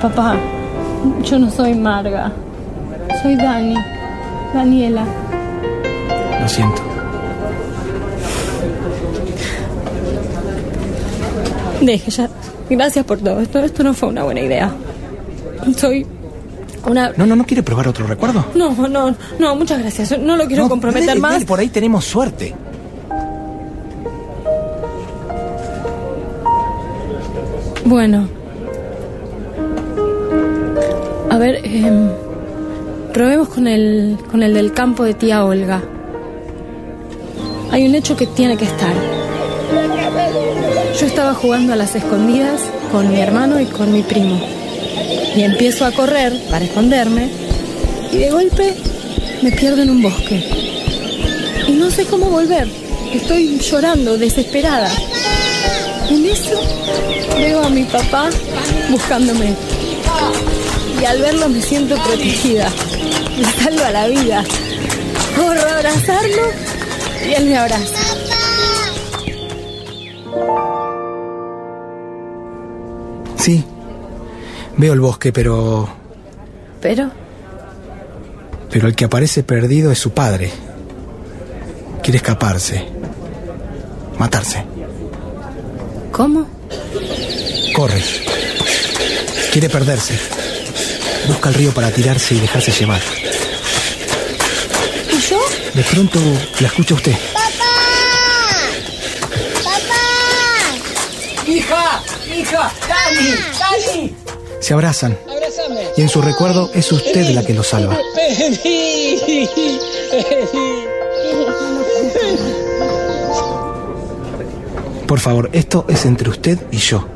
[0.00, 0.36] papá,
[1.24, 2.32] yo no soy Marga.
[3.22, 3.76] Soy Dani.
[4.54, 5.04] Daniela.
[6.42, 6.82] Lo siento.
[11.80, 12.28] Deje ya.
[12.70, 13.40] Gracias por todo.
[13.40, 14.72] Esto, esto no fue una buena idea.
[15.76, 16.06] Soy
[16.86, 17.12] una...
[17.16, 18.44] No, no, no quiere probar otro recuerdo.
[18.54, 20.18] No, no, no, muchas gracias.
[20.18, 21.34] No lo quiero No, comprometer dele, más.
[21.34, 22.54] dele, por ahí tenemos suerte.
[27.84, 28.28] Bueno.
[31.30, 32.08] A ver, em,
[33.12, 35.82] probemos con el, con el del campo de tía Olga.
[37.72, 38.92] Hay un hecho que tiene que estar.
[41.00, 42.60] Yo estaba jugando a las escondidas
[42.92, 44.38] con mi hermano y con mi primo.
[45.34, 47.30] Y empiezo a correr para esconderme
[48.12, 48.74] y de golpe
[49.40, 50.44] me pierdo en un bosque.
[51.66, 52.68] Y no sé cómo volver.
[53.10, 54.90] Estoy llorando, desesperada.
[56.10, 56.60] En eso
[57.38, 58.28] veo a mi papá
[58.90, 59.54] buscándome.
[61.00, 62.68] Y al verlo me siento protegida.
[63.38, 64.44] Me salva la vida.
[65.34, 66.71] Corro a abrazarlo
[67.26, 67.98] y él me abraza.
[73.36, 73.64] Sí.
[74.76, 75.88] Veo el bosque, pero.
[76.80, 77.10] Pero,
[78.70, 80.50] Pero el que aparece perdido es su padre.
[82.02, 82.88] Quiere escaparse.
[84.18, 84.64] Matarse.
[86.12, 86.46] ¿cómo?
[87.74, 88.02] Corre.
[89.50, 90.14] Quiere perderse.
[91.26, 93.00] Busca el río para tirarse y dejarse llevar.
[95.74, 96.18] De pronto
[96.60, 97.14] la escucha usted.
[101.46, 102.02] ¡Hija!
[102.26, 102.72] ¡Hija!
[102.88, 103.34] ¡Dani!
[103.58, 104.14] ¡Dani!
[104.60, 105.18] Se abrazan.
[105.26, 105.80] ¡Abrázame!
[105.96, 107.98] Y en su recuerdo es usted la que lo salva.
[115.06, 117.08] Por favor, esto es entre usted y yo.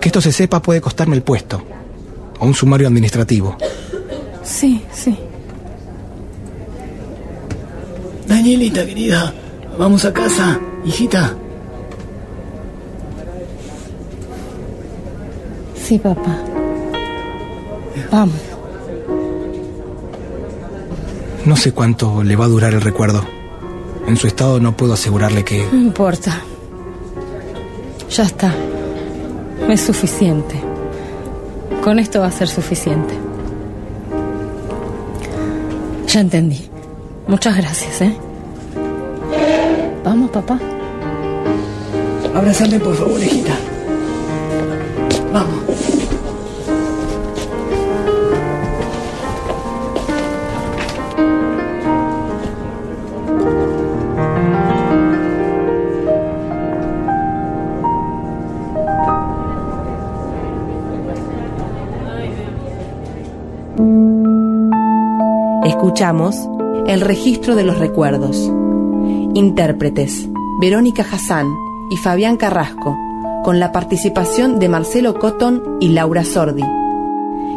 [0.00, 1.62] Que esto se sepa puede costarme el puesto.
[2.38, 3.56] O un sumario administrativo.
[4.44, 5.18] Sí, sí.
[8.44, 9.32] Danielita, querida,
[9.78, 11.34] vamos a casa, hijita.
[15.74, 16.36] Sí, papá.
[18.12, 18.36] Vamos.
[21.46, 23.24] No sé cuánto le va a durar el recuerdo.
[24.06, 25.66] En su estado no puedo asegurarle que...
[25.72, 26.38] No importa.
[28.10, 28.52] Ya está.
[29.70, 30.60] Es suficiente.
[31.82, 33.14] Con esto va a ser suficiente.
[36.08, 36.68] Ya entendí.
[37.26, 38.14] Muchas gracias, ¿eh?
[40.14, 40.60] Vamos, papá.
[42.36, 43.52] Abrázame, por favor, hijita.
[45.32, 45.64] Vamos.
[65.64, 66.36] Escuchamos
[66.86, 68.48] El registro de los recuerdos.
[69.34, 70.28] Intérpretes
[70.60, 71.48] Verónica Hassan
[71.90, 72.96] y Fabián Carrasco,
[73.42, 76.62] con la participación de Marcelo Cotton y Laura Sordi.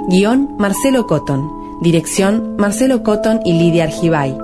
[0.08, 1.80] Guión Marcelo Cotton.
[1.80, 4.36] Dirección Marcelo Cotton y Lidia Argibay.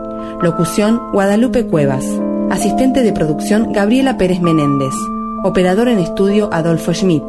[0.41, 2.05] Locución Guadalupe Cuevas.
[2.51, 4.93] Asistente de producción Gabriela Pérez Menéndez.
[5.43, 7.23] Operador en estudio Adolfo Schmidt.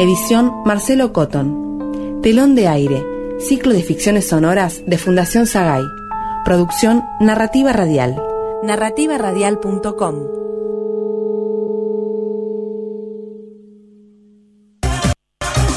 [0.00, 2.20] Edición Marcelo Cotton.
[2.22, 3.04] Telón de aire.
[3.38, 5.84] Ciclo de ficciones sonoras de Fundación Sagay.
[6.44, 8.20] Producción Narrativa Radial.
[8.64, 10.14] Narrativaradial.com.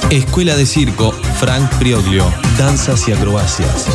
[0.09, 2.23] Escuela de Circo Frank Prioglio,
[2.57, 3.87] Danzas y Acrobacias.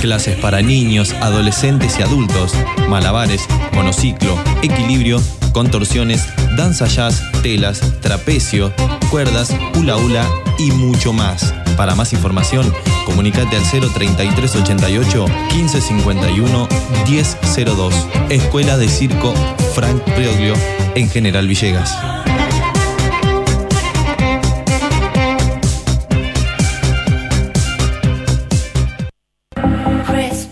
[0.00, 2.54] Clases para niños, adolescentes y adultos,
[2.88, 5.20] malabares, monociclo, equilibrio,
[5.52, 6.26] contorsiones,
[6.56, 8.72] danza jazz, telas, trapecio,
[9.10, 10.26] cuerdas, hula hula
[10.58, 11.52] y mucho más.
[11.76, 12.72] Para más información,
[13.06, 16.68] comunicate al 03388 1551
[17.08, 17.94] 1002.
[18.28, 19.32] Escuela de Circo
[19.74, 20.54] Frank Prioglio
[20.94, 22.15] en General Villegas.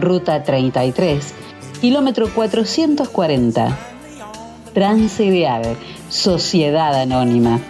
[0.00, 1.34] Ruta 33,
[1.80, 3.78] kilómetro 440.
[4.72, 5.76] Transideal,
[6.08, 7.60] Sociedad Anónima.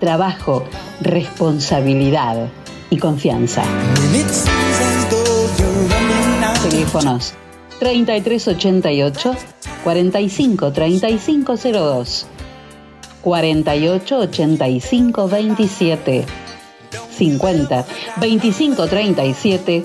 [0.00, 0.64] Trabajo,
[1.00, 2.48] responsabilidad
[2.90, 3.62] y confianza.
[6.62, 7.34] Teléfonos
[7.78, 9.34] 3388
[9.84, 12.26] 45 3502
[13.22, 16.24] 48 85 27
[17.10, 17.86] 50
[18.20, 19.84] 25 37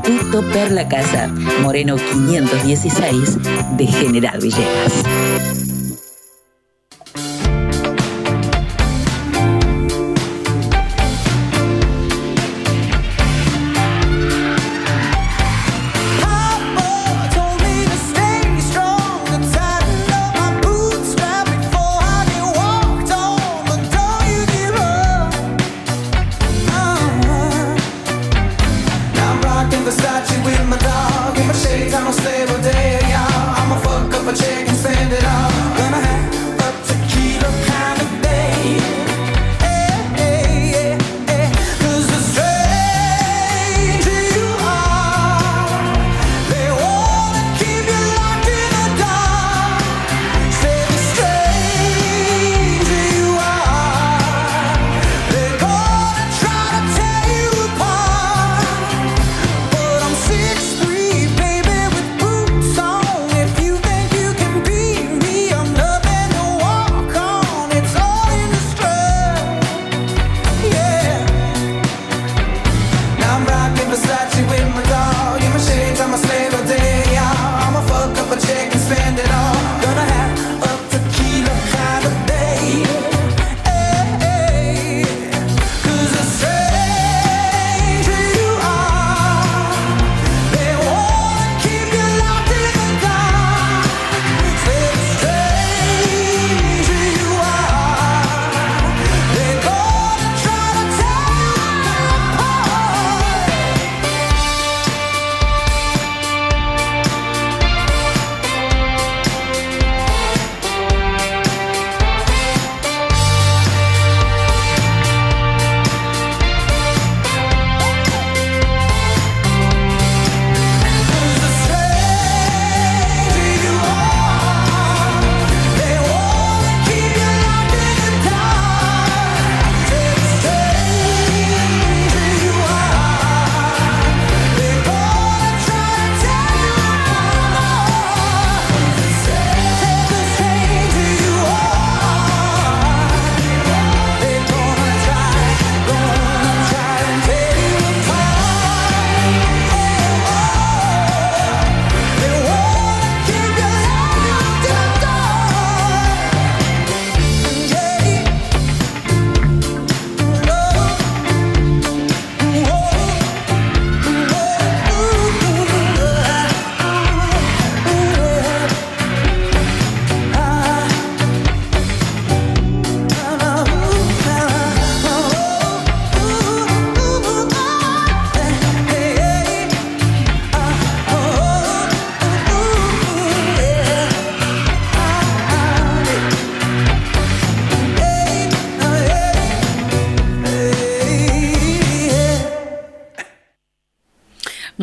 [0.03, 1.31] Tutto per la casa.
[1.61, 3.39] Moreno 516
[3.77, 5.03] de General Villegas.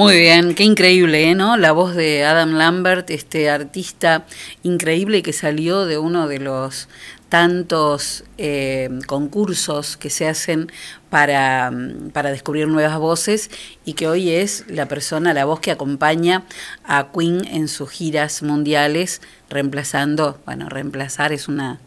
[0.01, 1.35] Muy bien, qué increíble, ¿eh?
[1.35, 1.57] ¿no?
[1.57, 4.25] La voz de Adam Lambert, este artista
[4.63, 6.89] increíble que salió de uno de los
[7.29, 10.71] tantos eh, concursos que se hacen
[11.11, 11.71] para,
[12.13, 13.51] para, descubrir nuevas voces
[13.85, 16.45] y que hoy es la persona, la voz que acompaña
[16.83, 19.21] a Queen en sus giras mundiales,
[19.51, 21.79] reemplazando, bueno, reemplazar es una,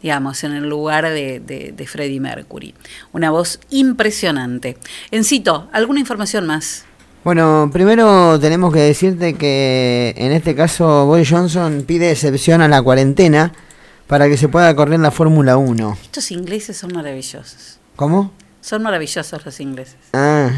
[0.00, 2.76] digamos, en el lugar de, de, de Freddie Mercury.
[3.12, 4.78] Una voz impresionante.
[5.10, 6.86] Encito, ¿alguna información más?
[7.26, 12.80] Bueno, primero tenemos que decirte que en este caso Boris Johnson pide excepción a la
[12.80, 13.52] cuarentena
[14.06, 15.98] para que se pueda correr la Fórmula 1.
[16.04, 17.80] Estos ingleses son maravillosos.
[17.96, 18.30] ¿Cómo?
[18.60, 19.96] Son maravillosos los ingleses.
[20.12, 20.50] Ah,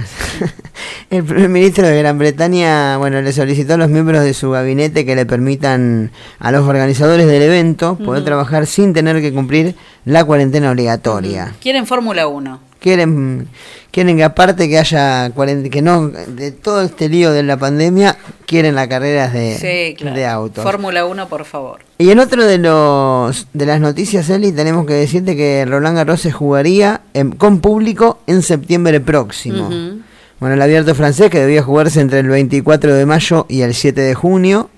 [1.11, 5.07] el primer ministro de Gran Bretaña, bueno, le solicitó a los miembros de su gabinete
[5.07, 9.75] que le permitan a los organizadores del evento poder trabajar sin tener que cumplir
[10.05, 11.55] la cuarentena obligatoria.
[11.63, 12.68] Quieren Fórmula 1.
[12.81, 13.49] Quieren,
[13.91, 15.33] quieren que aparte que haya
[15.71, 20.17] que no de todo este lío de la pandemia quieren las carreras de, sí, claro.
[20.17, 20.63] de autos.
[20.63, 21.81] Fórmula 1, por favor.
[21.99, 26.21] Y en otro de los de las noticias, Eli, tenemos que decirte que Roland Garros
[26.21, 29.67] se jugaría en, con público en septiembre próximo.
[29.67, 30.03] Uh -huh.
[30.41, 34.01] Bueno, el abierto francés que debía jugarse entre el 24 de mayo y el 7
[34.01, 34.71] de junio,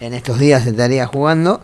[0.00, 1.60] en estos días se estaría jugando,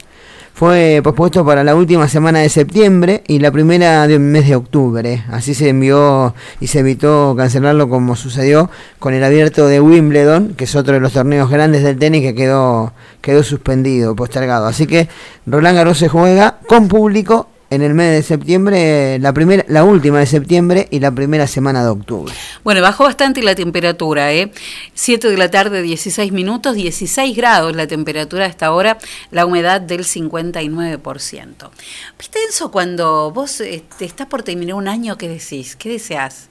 [0.59, 5.23] fue pospuesto para la última semana de septiembre y la primera del mes de octubre.
[5.31, 8.69] Así se envió y se evitó cancelarlo como sucedió
[8.99, 12.35] con el abierto de Wimbledon, que es otro de los torneos grandes del tenis que
[12.35, 14.67] quedó, quedó suspendido, postergado.
[14.67, 15.09] Así que
[15.47, 20.19] Roland Garros se juega con público en el mes de septiembre, la primera, la última
[20.21, 22.33] de septiembre y la primera semana de octubre.
[22.65, 24.51] Bueno, bajó bastante la temperatura, ¿eh?
[24.95, 28.99] 7 de la tarde, 16 minutos, 16 grados la temperatura a esta hora,
[29.31, 31.71] la humedad del 59%.
[32.19, 35.77] ¿Viste eso cuando vos eh, te estás por terminar un año, qué decís?
[35.77, 36.49] ¿Qué deseas?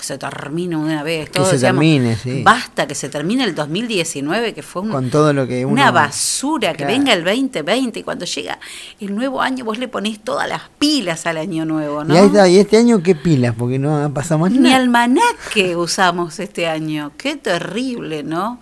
[0.00, 1.30] Que se termine una vez.
[1.30, 2.42] Todo que se termine, sí.
[2.42, 5.90] Basta que se termine el 2019, que fue un, Con todo lo que uno, una
[5.90, 6.76] basura, claro.
[6.78, 8.58] que venga el 2020 y cuando llega
[9.00, 12.14] el nuevo año vos le ponés todas las pilas al año nuevo, ¿no?
[12.14, 13.54] Y, está, ¿y este año qué pilas?
[13.56, 14.68] Porque no ha pasado más Ni nada.
[14.68, 17.12] Ni almanaque usamos este año.
[17.16, 18.60] Qué terrible, ¿no?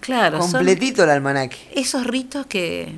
[0.00, 0.38] Claro.
[0.38, 1.56] Completito el almanaque.
[1.74, 2.94] Esos ritos que,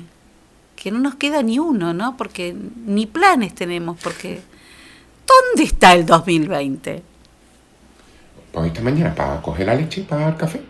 [0.75, 2.17] que no nos queda ni uno, ¿no?
[2.17, 4.41] Porque ni planes tenemos, porque
[5.27, 7.08] ¿dónde está el 2020?
[8.51, 10.61] Pues esta mañana para coger la leche y para el café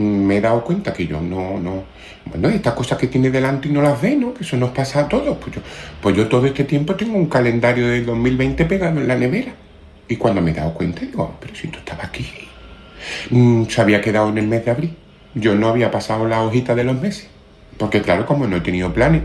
[0.00, 1.84] me he dado cuenta que yo no, no,
[2.24, 4.34] bueno, estas cosas que tiene delante y no las ve, ¿no?
[4.34, 5.36] Que eso nos pasa a todos.
[5.38, 5.62] Pues yo,
[6.00, 9.52] pues yo todo este tiempo tengo un calendario del 2020 pegado en la nevera.
[10.08, 12.26] Y cuando me he dado cuenta, digo, pero si tú estabas aquí.
[13.30, 14.96] Mm, se había quedado en el mes de abril.
[15.34, 17.28] Yo no había pasado la hojita de los meses.
[17.78, 19.22] Porque claro, como no he tenido planes,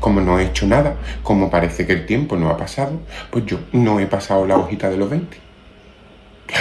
[0.00, 3.58] como no he hecho nada, como parece que el tiempo no ha pasado, pues yo
[3.72, 5.47] no he pasado la hojita de los 20.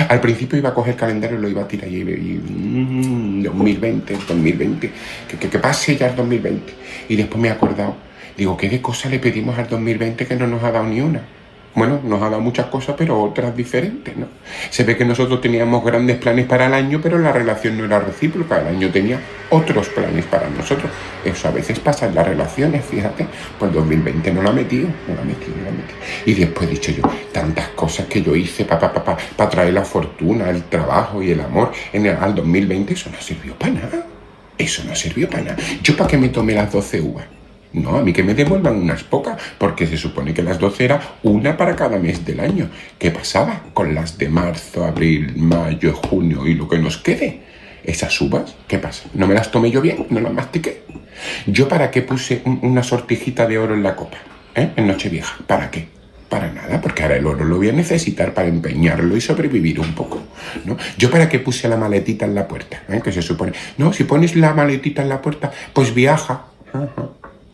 [0.10, 3.44] Al principio iba a coger el calendario y lo iba a tirar y, y mmm,
[3.44, 4.92] 2020, 2020,
[5.30, 6.74] que, que, que, pase ya el 2020.
[7.10, 7.96] Y después me he acordado,
[8.38, 11.22] digo, ¿qué de cosas le pedimos al 2020 que no nos ha dado ni una?
[11.78, 14.26] Bueno, nos ha dado muchas cosas, pero otras diferentes, ¿no?
[14.72, 18.00] Se ve que nosotros teníamos grandes planes para el año, pero la relación no era
[18.00, 18.62] recíproca.
[18.62, 19.20] El año tenía
[19.52, 20.92] otros planes para nosotros.
[21.24, 23.28] Eso a veces pasa en las relaciones, fíjate.
[23.60, 26.00] Pues 2020 no la ha metido, no la ha metido, no la ha metido.
[26.26, 29.76] Y después he dicho yo, tantas cosas que yo hice para pa, pa, pa, traer
[29.76, 33.74] la fortuna, el trabajo y el amor en el, al 2020, eso no sirvió para
[33.74, 34.04] nada.
[34.58, 35.58] Eso no sirvió para nada.
[35.84, 37.37] ¿Yo para qué me tomé las 12 uvas?
[37.82, 41.02] No, a mí que me devuelvan unas pocas, porque se supone que las 12 era
[41.24, 42.70] una para cada mes del año.
[42.98, 47.42] ¿Qué pasaba con las de marzo, abril, mayo, junio y lo que nos quede?
[47.84, 49.08] Esas uvas, ¿qué pasa?
[49.14, 50.08] ¿No me las tomé yo bien?
[50.10, 50.84] ¿No las mastiqué?
[51.46, 54.18] ¿Yo para qué puse un, una sortijita de oro en la copa?
[54.56, 54.72] ¿Eh?
[54.76, 55.38] En Nochevieja.
[55.46, 55.88] ¿Para qué?
[56.30, 59.94] Para nada, porque ahora el oro lo voy a necesitar para empeñarlo y sobrevivir un
[59.94, 60.22] poco.
[60.66, 60.76] ¿no?
[60.98, 63.02] Yo para qué puse la maletita en la puerta, ¿Eh?
[63.02, 63.54] que se supone.
[63.78, 66.48] No, si pones la maletita en la puerta, pues viaja.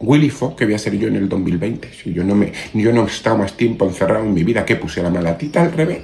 [0.04, 1.90] Willy Fox, que voy a ser yo en el 2020.
[1.94, 4.76] Si yo no me, yo no he estado más tiempo encerrado en mi vida, que
[4.76, 6.00] puse la malatita al revés.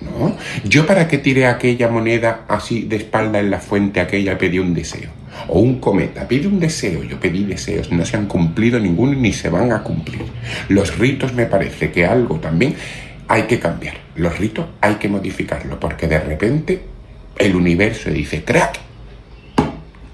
[0.00, 4.58] No, yo para qué tiré aquella moneda así de espalda en la fuente aquella pedí
[4.58, 5.10] un deseo.
[5.48, 9.32] O un cometa, pide un deseo, yo pedí deseos, no se han cumplido ninguno ni
[9.32, 10.24] se van a cumplir.
[10.68, 12.74] Los ritos me parece que algo también
[13.28, 13.94] hay que cambiar.
[14.16, 16.82] Los ritos hay que modificarlo, porque de repente
[17.38, 18.78] el universo dice, crack,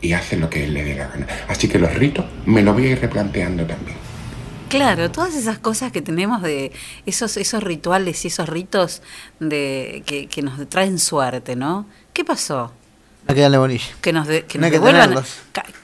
[0.01, 1.27] y hace lo que él le dé la gana.
[1.49, 3.97] Así que los ritos me lo voy a ir replanteando también.
[4.69, 6.71] Claro, todas esas cosas que tenemos de
[7.05, 9.03] esos, esos rituales y esos ritos
[9.41, 11.87] de que, que nos traen suerte, ¿no?
[12.13, 12.73] ¿Qué pasó?
[13.27, 13.85] Hay que darle bolilla.
[14.01, 15.25] Que nos, de, que no nos hay que devuelvan.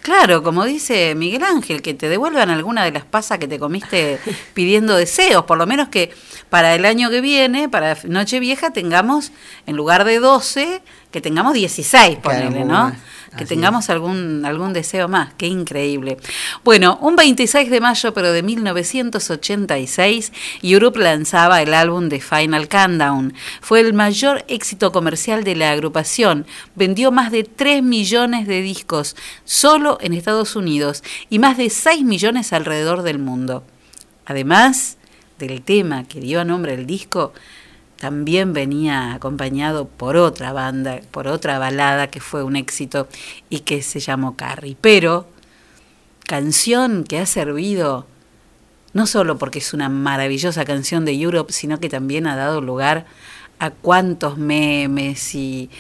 [0.03, 4.19] Claro, como dice Miguel Ángel, que te devuelvan alguna de las pasas que te comiste
[4.55, 5.45] pidiendo deseos.
[5.45, 6.13] Por lo menos que
[6.49, 9.33] para el año que viene, para Nochevieja, tengamos,
[9.67, 12.97] en lugar de 12, que tengamos 16, ponele, Claro, ¿no?
[13.37, 16.17] Que tengamos algún, algún deseo más, qué increíble.
[16.65, 20.33] Bueno, un 26 de mayo, pero de 1986,
[20.63, 23.35] Europe lanzaba el álbum de Final Countdown.
[23.61, 29.17] Fue el mayor éxito comercial de la agrupación, vendió más de 3 millones de discos
[29.45, 33.65] solo en Estados Unidos y más de 6 millones alrededor del mundo.
[34.25, 34.97] Además
[35.39, 37.33] del tema que dio nombre el disco,
[37.99, 43.09] también venía acompañado por otra banda, por otra balada que fue un éxito
[43.49, 44.77] y que se llamó Carrie.
[44.81, 45.27] Pero
[46.27, 48.07] canción que ha servido
[48.93, 53.05] no solo porque es una maravillosa canción de Europe, sino que también ha dado lugar
[53.59, 55.71] a cuántos memes y,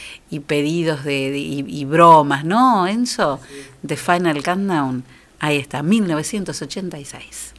[0.46, 3.40] pedidos de, y, y, bromas, ¿no, Enzo?
[3.82, 5.04] De Final Countdown.
[5.40, 7.55] Ahí está, 1986.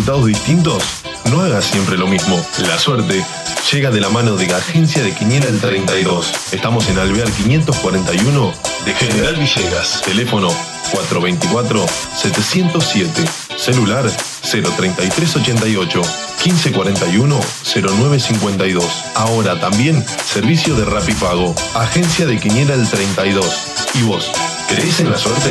[0.00, 0.82] Resultados distintos,
[1.30, 2.42] no hagas siempre lo mismo.
[2.66, 3.22] La suerte
[3.70, 6.32] llega de la mano de la Agencia de Quiniela el 32.
[6.52, 8.54] Estamos en Alvear 541
[8.86, 10.00] de General Villegas.
[10.00, 10.48] Teléfono
[10.92, 13.10] 424-707.
[13.58, 14.10] Celular
[14.40, 16.00] 03388
[16.46, 18.84] 1541 0952.
[19.16, 21.54] Ahora también servicio de Rapipago.
[21.74, 23.66] Agencia de Quiniela el 32.
[23.96, 24.30] ¿Y vos?
[24.66, 25.50] ¿Crees en la suerte?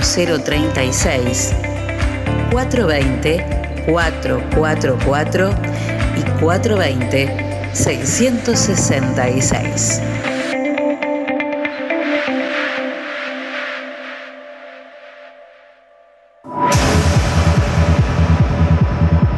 [0.00, 1.54] 036
[2.50, 5.50] 420 444
[6.16, 10.02] y 420 666.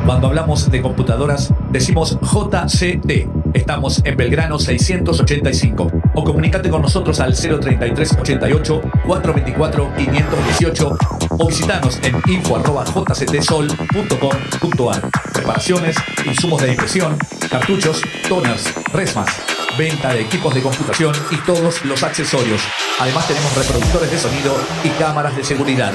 [0.05, 3.29] Cuando hablamos de computadoras, decimos JCT.
[3.55, 6.02] Estamos en Belgrano 685.
[6.15, 10.99] O comunícate con nosotros al 033 88 424 518
[11.31, 15.11] o visitanos en info.jctsol.com.ar.
[15.33, 17.17] Reparaciones, insumos de impresión,
[17.51, 19.31] cartuchos, toners, resmas,
[19.79, 22.61] venta de equipos de computación y todos los accesorios.
[23.01, 25.95] Además tenemos reproductores de sonido y cámaras de seguridad.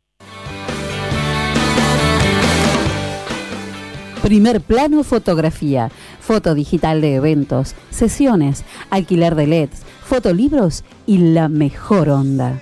[4.31, 5.91] Primer plano fotografía,
[6.21, 12.61] foto digital de eventos, sesiones, alquiler de LEDs, fotolibros y la mejor onda.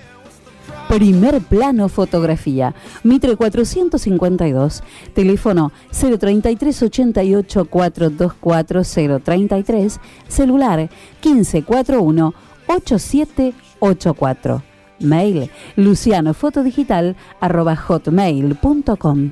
[0.88, 2.74] Primer plano fotografía,
[3.04, 4.82] Mitre 452,
[5.14, 8.82] teléfono 033 88 424
[9.20, 10.90] 033, celular
[11.24, 12.34] 1541
[12.66, 14.62] 8784.
[14.98, 19.30] Mail lucianofotodigital hotmail.com.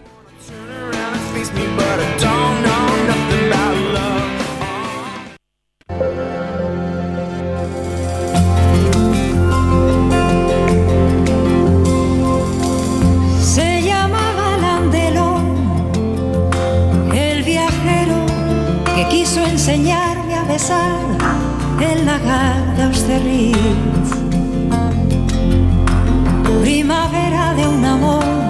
[26.62, 28.47] Primavera de un amor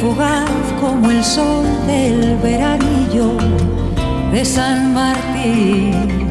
[0.00, 0.50] fugaz
[0.80, 3.36] como el sol del veranillo
[4.32, 6.28] de San Martín.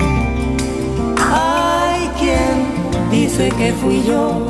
[1.18, 4.48] Hay quien dice que fui yo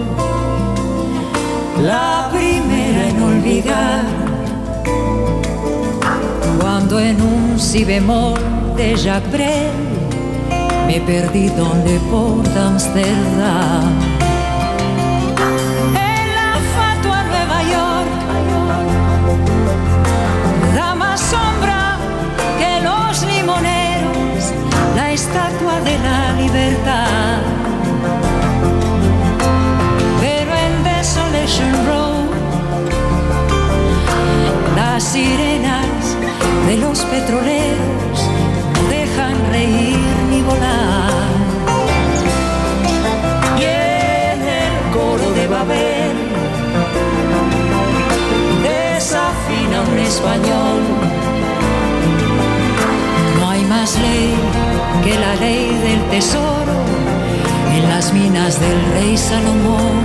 [1.81, 4.03] la primera en olvidar
[6.59, 8.39] cuando en un si bemol
[8.75, 9.71] de Jacques
[10.87, 14.14] me perdí donde por Amsterdam.
[25.83, 27.37] De la libertad.
[30.21, 32.29] Pero en Desolation Road,
[34.75, 36.17] las sirenas
[36.67, 38.17] de los petroleros
[38.73, 39.99] no dejan reír
[40.29, 41.11] ni volar.
[43.59, 46.15] Y en el coro de Babel
[48.63, 50.81] desafina un español.
[53.39, 54.54] No hay más ley
[55.03, 56.75] que la ley del tesoro
[57.75, 59.95] en las minas del rey Salomón.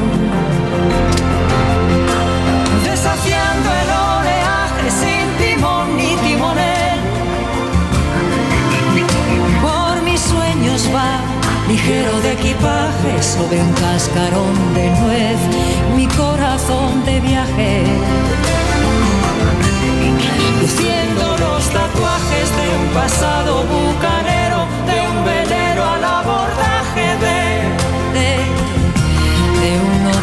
[2.84, 6.98] Desafiando el oleaje sin timón ni timonel.
[9.62, 11.20] Por mis sueños va
[11.68, 15.38] ligero de equipaje sobre un cascarón de nuez,
[15.96, 17.84] mi corazón de viaje.
[20.60, 24.39] Luciendo los tatuajes de un pasado bucanero,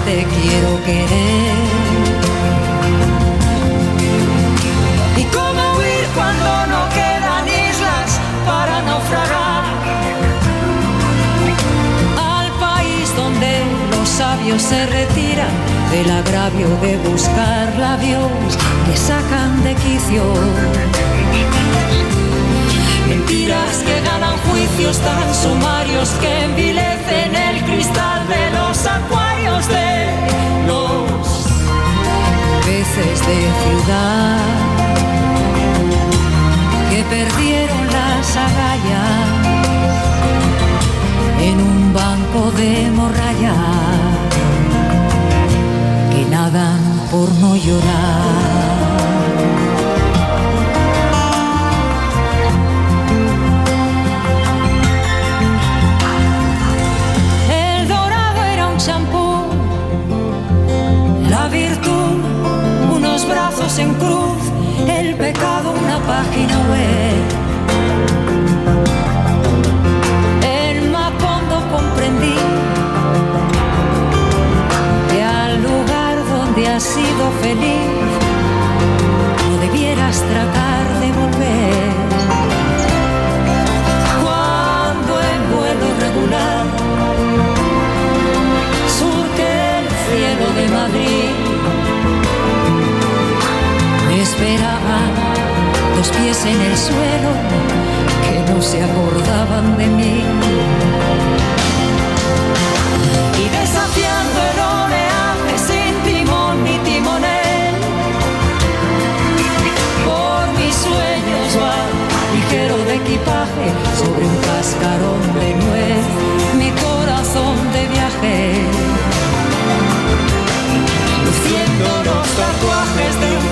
[0.08, 1.58] te quiero querer.
[5.18, 8.10] ¿Y cómo huir cuando no quedan islas
[8.46, 9.64] para naufragar?
[12.36, 13.52] Al país donde
[13.92, 15.54] los sabios se retiran
[15.92, 18.32] del agravio de buscar labios
[18.86, 20.24] que sacan de quicio.
[23.86, 30.10] Que ganan juicios tan sumarios que envilecen el cristal de los acuarios de
[30.68, 31.48] los
[32.66, 34.40] peces de ciudad
[36.90, 39.48] que perdieron las agallas
[41.40, 43.56] en un banco de morralla
[46.12, 46.82] que nadan
[47.12, 48.77] por no llorar.
[63.18, 64.38] Unos brazos en cruz,
[64.88, 67.24] el pecado una página web.
[70.44, 72.36] En Macondo comprendí
[75.10, 77.90] que al lugar donde has sido feliz
[79.50, 81.94] no debieras tratar de volver.
[84.22, 86.66] Cuando en vuelo regular
[89.00, 91.47] surque el cielo de Madrid,
[94.38, 95.10] esperaban
[95.96, 97.32] dos pies en el suelo
[98.24, 100.24] que no se acordaban de mí.
[103.42, 107.74] Y desafiando el oleaje sin timón ni timonel,
[110.06, 111.76] por mis sueños va
[112.36, 116.06] ligero de equipaje sobre un cascarón de nuez,
[116.60, 118.67] mi corazón de viaje.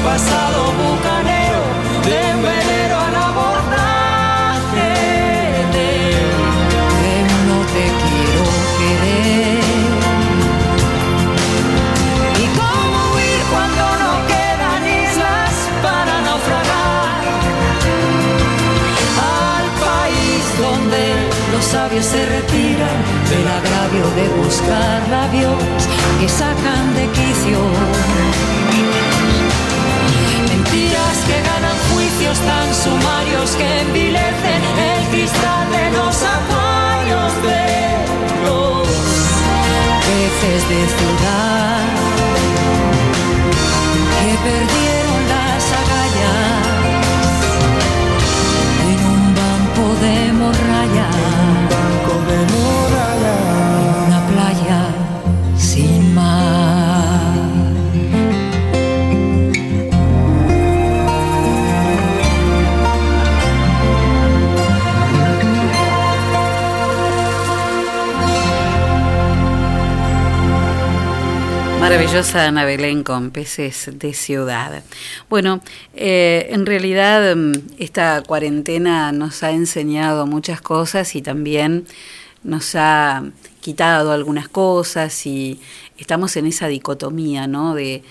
[0.05, 1.61] Pasado bucanero,
[2.09, 4.89] de velero al abordaje
[5.75, 5.89] de,
[7.49, 8.43] no te quiero
[8.79, 9.63] querer.
[12.43, 15.53] ¿Y cómo huir cuando no quedan islas
[15.85, 17.23] para naufragar?
[19.57, 21.03] Al país donde
[21.51, 22.97] los sabios se retiran
[23.31, 25.63] del agravio de buscar labios
[26.19, 27.59] que sacan de quicio.
[32.45, 34.61] Tan sumarios que envilecen
[34.91, 37.67] el cristal de los acuarios de
[38.45, 38.87] los
[40.05, 41.83] peces de ciudad.
[44.21, 44.84] Que perdieron
[71.85, 74.81] Maravillosa Ana Belén con peces de ciudad.
[75.29, 75.61] Bueno,
[75.93, 81.85] eh, en realidad mm, esta cuarentena nos ha enseñado muchas cosas y también
[82.43, 83.23] nos ha
[83.61, 85.61] quitado algunas cosas y
[85.95, 87.75] estamos en esa dicotomía, ¿no?
[87.75, 88.01] De,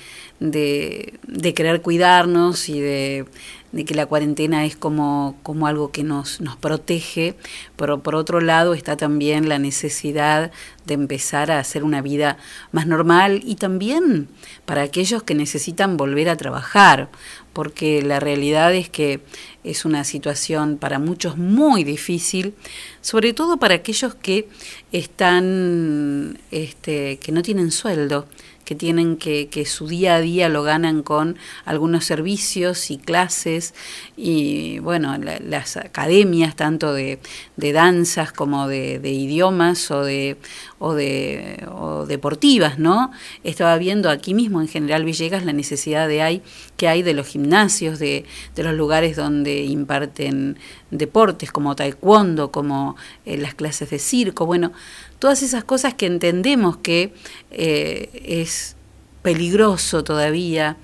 [0.51, 1.19] de,
[1.55, 3.27] querer cuidarnos y de,
[3.73, 7.35] de que la cuarentena es como, como algo que nos, nos protege,
[7.77, 10.53] pero por otro lado está también la necesidad
[10.87, 12.37] de empezar a hacer una vida
[12.71, 14.29] más normal y también
[14.65, 17.09] para aquellos que necesitan volver a trabajar,
[17.53, 19.21] porque la realidad es que
[19.65, 22.55] es una situación para muchos muy difícil,
[23.01, 24.49] sobre todo para aquellos que
[24.93, 28.29] están, este, que no tienen sueldo,
[28.65, 33.75] que tienen que, que su día a día lo ganan con algunos servicios y clases
[34.17, 37.19] y bueno, las academias tanto de,
[37.57, 40.37] de danzas como de, de, idiomas o de,
[40.79, 43.11] o de o deportivas, ¿no?
[43.43, 46.43] Estaba viendo aquí mismo en General Villegas la necesidad de hay,
[46.77, 48.25] que hay de los gimnasios, de,
[48.55, 50.59] de los lugares donde imparten
[50.99, 54.73] deportes como taekwondo, como eh, las clases de circo, bueno,
[55.19, 57.15] todas esas cosas que entendemos que
[57.51, 58.77] eh, es
[59.23, 60.77] peligroso todavía.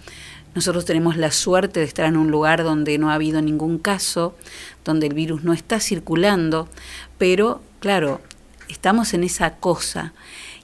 [0.55, 4.35] Nosotros tenemos la suerte de estar en un lugar donde no ha habido ningún caso,
[4.85, 6.69] donde el virus no está circulando,
[7.19, 8.21] pero claro,
[8.69, 10.13] estamos en esa cosa.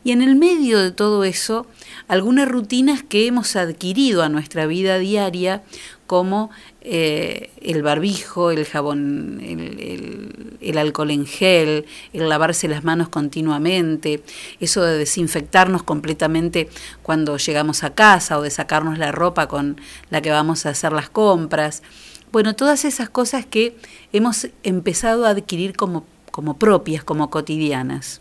[0.06, 1.66] Y en el medio de todo eso,
[2.06, 5.64] algunas rutinas que hemos adquirido a nuestra vida diaria,
[6.06, 6.50] como
[6.80, 14.22] eh, el barbijo, el jabón, el, el, alcohol en gel, el lavarse las manos continuamente,
[14.60, 16.68] eso de desinfectarnos completamente
[17.02, 19.80] cuando llegamos a casa o de sacarnos la ropa con
[20.10, 21.82] la que vamos a hacer las compras.
[22.30, 23.76] Bueno, todas esas cosas que
[24.12, 28.20] hemos empezado a adquirir como, como propias, como cotidianas.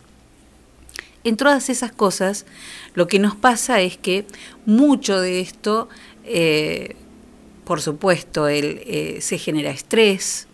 [1.26, 2.46] En todas esas cosas,
[2.94, 4.26] lo que nos pasa es que
[4.66, 5.90] mucho de esto
[6.24, 6.96] eh,
[7.66, 10.48] por supuesto, el, eh, se genera estrés,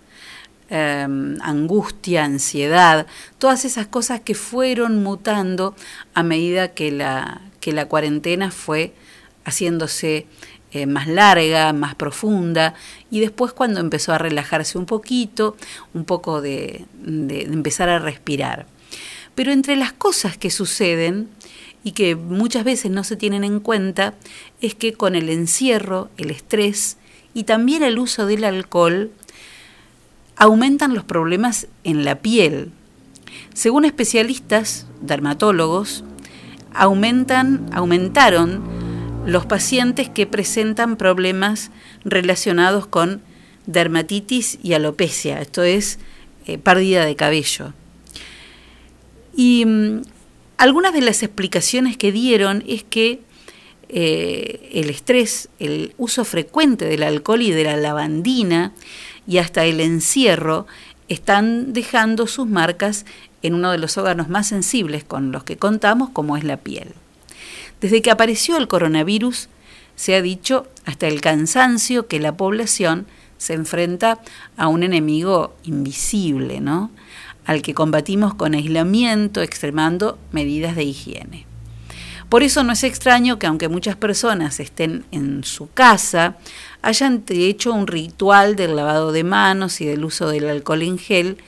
[0.70, 1.06] eh,
[1.42, 3.06] angustia, ansiedad,
[3.38, 5.76] todas esas cosas que fueron mutando
[6.14, 8.94] a medida que la, que la cuarentena fue
[9.44, 10.26] haciéndose
[10.72, 12.74] eh, más larga, más profunda,
[13.12, 15.58] y después cuando empezó a relajarse un poquito,
[15.94, 18.66] un poco de, de empezar a respirar.
[19.36, 21.30] Pero entre las cosas que suceden,
[21.84, 24.14] y que muchas veces no se tienen en cuenta,
[24.62, 26.98] es que con el encierro, el estrés,
[27.34, 29.12] y también el uso del alcohol
[30.36, 32.72] aumentan los problemas en la piel.
[33.54, 36.04] Según especialistas, dermatólogos,
[36.74, 38.62] aumentan, aumentaron
[39.26, 41.72] los pacientes que presentan problemas
[42.04, 43.22] relacionados con
[43.66, 46.00] dermatitis y alopecia, esto es
[46.48, 47.74] eh, pérdida de cabello.
[49.36, 50.02] Y mm,
[50.58, 53.22] algunas de las explicaciones que dieron es que
[53.90, 58.72] eh, el estrés, el uso frecuente del alcohol y de la lavandina
[59.28, 60.66] y hasta el encierro
[61.10, 63.06] están dejando sus marcas
[63.42, 66.94] en uno de los órganos más sensibles con los que contamos, como es la piel.
[67.82, 69.50] Desde que apareció el coronavirus,
[69.96, 74.20] se ha dicho hasta el cansancio que la población se enfrenta
[74.56, 76.92] a un enemigo invisible, ¿no?
[77.52, 81.46] Al que combatimos con aislamiento, extremando medidas de higiene.
[82.30, 86.38] Por eso no es extraño que aunque muchas personas estén en su casa,
[86.82, 91.40] hayan hecho un ritual del lavado de manos y del uso del alcohol en gel,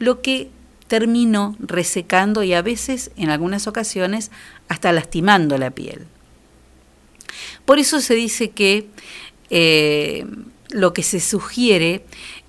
[0.00, 0.50] lo que
[0.88, 4.32] terminó resecando y a veces, en algunas ocasiones,
[4.66, 6.04] hasta lastimando la piel.
[7.64, 8.88] Por eso se dice que
[9.50, 10.26] eh,
[10.70, 12.04] lo que se sugiere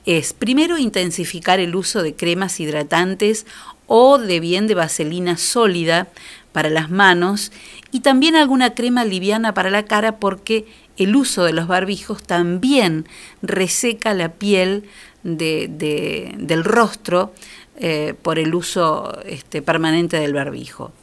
[0.05, 3.45] es primero intensificar el uso de cremas hidratantes
[3.87, 6.07] o de bien de vaselina sólida
[6.51, 7.51] para las manos
[7.91, 10.65] y también alguna crema liviana para la cara porque
[10.97, 13.07] el uso de los barbijos también
[13.41, 14.85] reseca la piel
[15.23, 17.33] de, de, del rostro
[17.77, 20.93] eh, por el uso este, permanente del barbijo.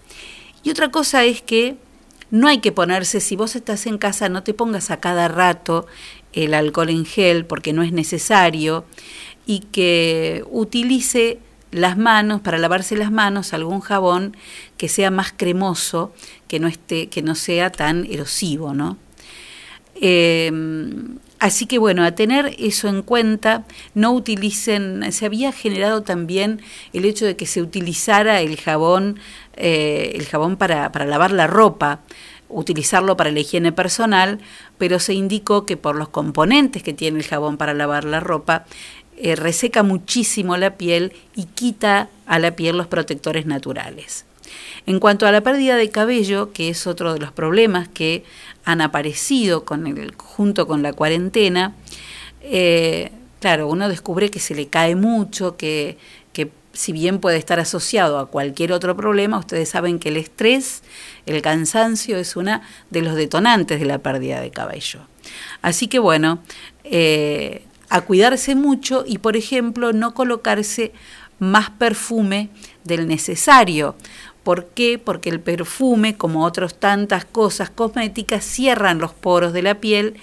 [0.62, 1.76] Y otra cosa es que
[2.30, 5.86] no hay que ponerse, si vos estás en casa, no te pongas a cada rato
[6.32, 8.84] el alcohol en gel porque no es necesario
[9.46, 11.38] y que utilice
[11.70, 14.36] las manos, para lavarse las manos, algún jabón
[14.76, 16.12] que sea más cremoso,
[16.46, 18.98] que no, esté, que no sea tan erosivo, ¿no?
[19.94, 20.50] Eh,
[21.38, 23.64] así que bueno, a tener eso en cuenta,
[23.94, 26.60] no utilicen, se había generado también
[26.92, 29.18] el hecho de que se utilizara el jabón,
[29.56, 32.00] eh, el jabón para, para lavar la ropa,
[32.52, 34.38] utilizarlo para la higiene personal,
[34.78, 38.64] pero se indicó que por los componentes que tiene el jabón para lavar la ropa,
[39.16, 44.24] eh, reseca muchísimo la piel y quita a la piel los protectores naturales.
[44.86, 48.24] En cuanto a la pérdida de cabello, que es otro de los problemas que
[48.64, 49.64] han aparecido
[50.16, 51.74] junto con la cuarentena,
[52.42, 55.98] eh, claro, uno descubre que se le cae mucho, que
[56.72, 60.82] si bien puede estar asociado a cualquier otro problema, ustedes saben que el estrés,
[61.26, 65.00] el cansancio es una de los detonantes de la pérdida de cabello.
[65.60, 66.40] Así que bueno,
[66.84, 70.92] eh, a cuidarse mucho y por ejemplo no colocarse
[71.38, 72.48] más perfume
[72.84, 73.96] del necesario.
[74.42, 74.98] ¿Por qué?
[74.98, 80.14] Porque el perfume, como otras tantas cosas cosméticas, cierran los poros de la piel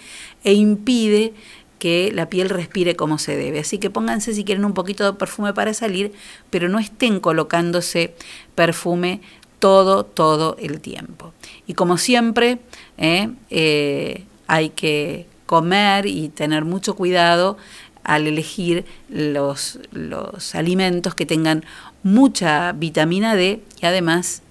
[0.44, 1.34] e impide
[1.80, 3.60] que la piel respire como se debe.
[3.60, 6.12] Así que pónganse si quieren un poquito de perfume para salir,
[6.50, 8.14] pero no estén colocándose
[8.54, 9.22] perfume
[9.60, 11.34] todo, todo el tiempo.
[11.66, 12.60] Y como siempre,
[12.98, 17.58] eh, eh, hay que comer y tener mucho cuidado
[18.04, 21.66] al elegir los, los alimentos que tengan
[22.04, 24.42] mucha vitamina D y además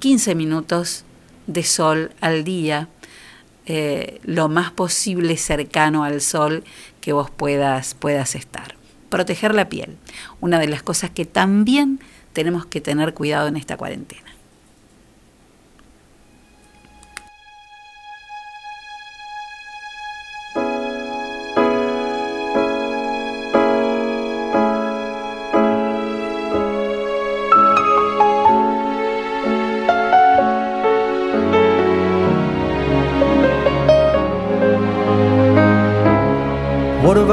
[0.00, 1.04] 15 minutos
[1.46, 2.88] de sol al día,
[3.70, 6.64] eh, lo más posible cercano al sol
[7.02, 8.76] que vos puedas, puedas estar.
[9.10, 9.98] Proteger la piel,
[10.40, 12.00] una de las cosas que también
[12.32, 14.37] tenemos que tener cuidado en esta cuarentena.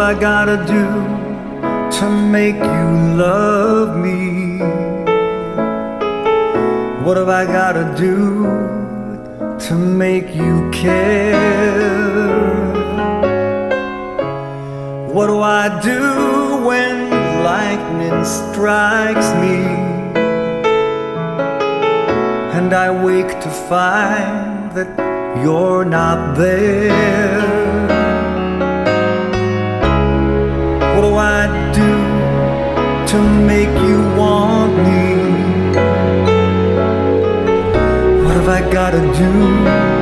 [0.06, 0.86] I gotta do
[1.98, 2.88] to make you
[3.18, 4.60] love me?
[7.04, 8.44] What have I gotta do
[9.66, 11.34] to make you care?
[15.12, 16.04] What do I do
[16.68, 17.10] when
[17.44, 19.58] lightning strikes me?
[22.58, 24.90] And I wake to find that
[25.44, 27.65] you're not there.
[30.96, 31.92] What do I do
[33.12, 35.04] to make you want me?
[38.24, 39.95] What have I gotta do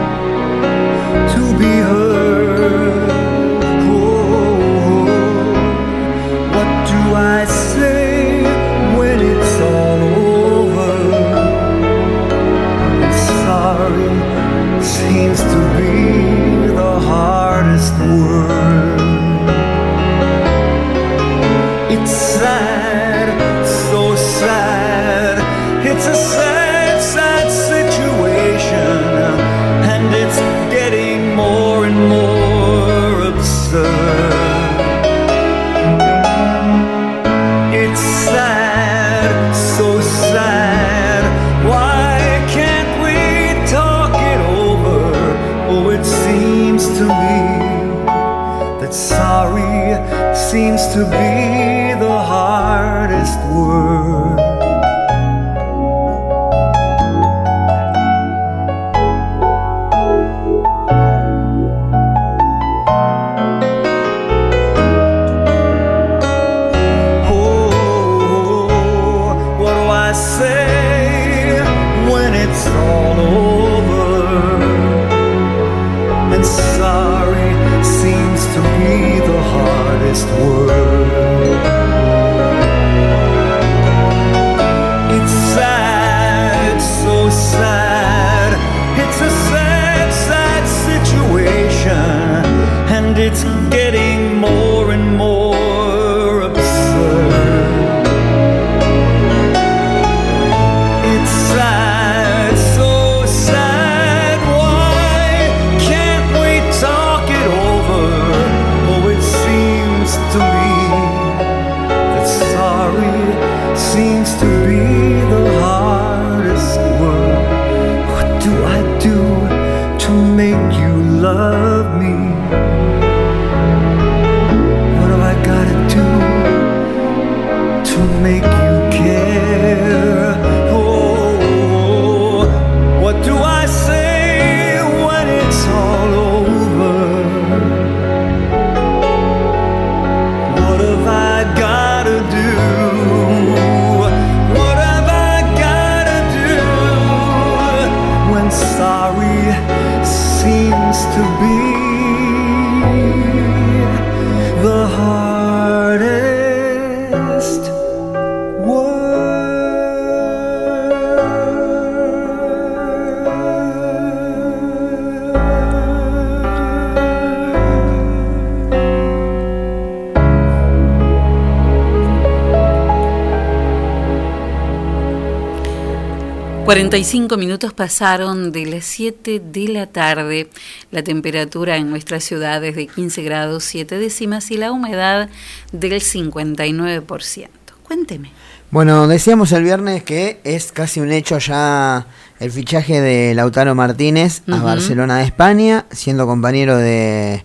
[176.94, 180.48] 45 minutos pasaron de las 7 de la tarde.
[180.92, 185.28] La temperatura en nuestra ciudad es de 15 grados 7 décimas y la humedad
[185.72, 187.48] del 59%.
[187.82, 188.32] Cuénteme.
[188.70, 192.06] Bueno, decíamos el viernes que es casi un hecho ya
[192.40, 194.60] el fichaje de Lautaro Martínez a.
[194.60, 197.44] Barcelona de España, siendo compañero de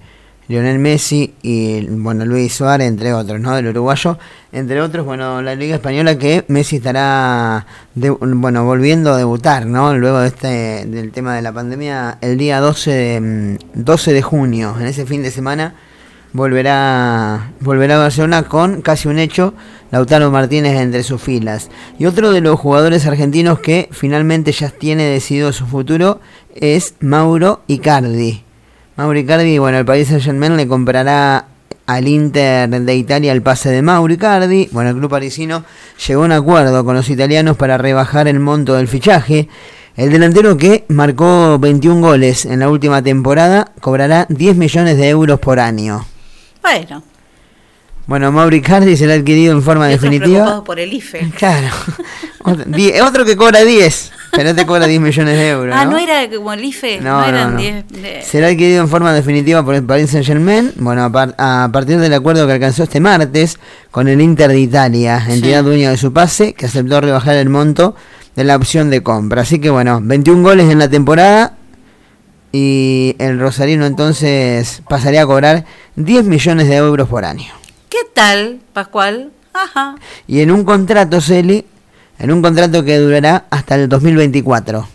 [0.49, 3.57] Lionel Messi y bueno Luis Suárez, entre otros, ¿no?
[3.57, 4.19] Del uruguayo,
[4.53, 9.95] entre otros, bueno, la Liga Española que Messi estará bueno, volviendo a debutar, ¿no?
[9.95, 14.23] Luego de este del tema de la pandemia el día 12 de, mm, 12 de
[14.23, 15.75] junio, en ese fin de semana
[16.33, 19.55] volverá volverá a Barcelona con casi un hecho
[19.91, 21.71] Lautaro Martínez entre sus filas.
[21.99, 26.21] Y otro de los jugadores argentinos que finalmente ya tiene decidido su futuro
[26.55, 28.45] es Mauro Icardi.
[28.97, 31.47] Mauro Icardi, bueno, el Paris Saint Germain le comprará
[31.89, 34.69] al Inter de Italia el pase de Mauro Icardi.
[34.73, 35.65] Bueno, el club parisino
[36.07, 39.49] llegó a un acuerdo con los italianos para rebajar el monto del fichaje.
[39.97, 45.41] El delantero que marcó 21 goles en la última temporada cobrará 10 millones de euros
[45.41, 46.05] por año.
[46.61, 47.03] Bueno,
[48.09, 50.65] Bueno, Mauro Icardi será adquirido en forma definitiva.
[50.65, 51.31] por el IFE.
[51.39, 51.69] Claro.
[52.43, 55.75] Otro, que cobra 10, pero te cobra 10 millones de euros.
[55.79, 55.91] Ah, ¿no?
[55.93, 57.61] no era como el IFE, no, eran no.
[57.61, 57.89] 10.
[57.89, 61.69] de- Será adquirido en forma definitiva por el Paris Saint Germain, bueno, a, par- a
[61.71, 63.59] partir del acuerdo que alcanzó este martes
[63.91, 67.95] con el Inter de Italia, entidad dueña de su pase, que aceptó rebajar el monto
[68.35, 69.43] de la opción de compra.
[69.43, 71.57] Así que bueno, 21 goles en la temporada
[72.53, 75.67] y el Rosarino entonces pasaría a cobrar
[75.97, 77.53] 10 millones de euros por año.
[77.89, 79.31] ¿Qué tal, Pascual?
[79.53, 79.97] Ajá.
[80.27, 81.65] Y en un contrato, Celi,
[82.19, 84.87] en un contrato que durará hasta el 2024.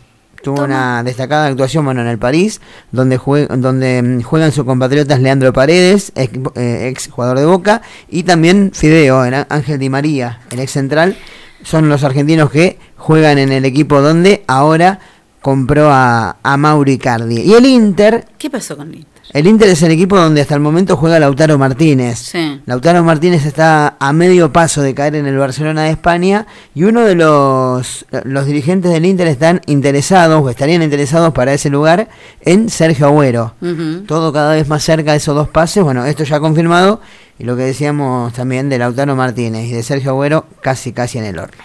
[0.43, 2.59] Tuvo una destacada actuación bueno, en el París,
[2.91, 7.81] donde, jue- donde mm, juegan sus compatriotas Leandro Paredes, ex, eh, ex jugador de Boca,
[8.09, 11.17] y también Fideo, el Ángel Di María, el ex central.
[11.63, 14.99] Son los argentinos que juegan en el equipo donde ahora
[15.41, 17.39] compró a, a Mauri Cardi.
[17.39, 19.12] Y el Inter, ¿Qué pasó con el Inter?
[19.33, 22.19] El Inter es el equipo donde hasta el momento juega Lautaro Martínez.
[22.19, 22.61] Sí.
[22.67, 26.45] Lautaro Martínez está a medio paso de caer en el Barcelona de España
[26.75, 31.71] y uno de los, los dirigentes del Inter están interesados o estarían interesados para ese
[31.71, 32.09] lugar
[32.41, 33.55] en Sergio Agüero.
[34.07, 35.83] Todo cada vez más cerca de esos dos pases.
[35.83, 37.01] Bueno, esto ya confirmado
[37.39, 41.25] y lo que decíamos también de Lautaro Martínez y de Sergio Agüero casi casi en
[41.25, 41.57] el horno.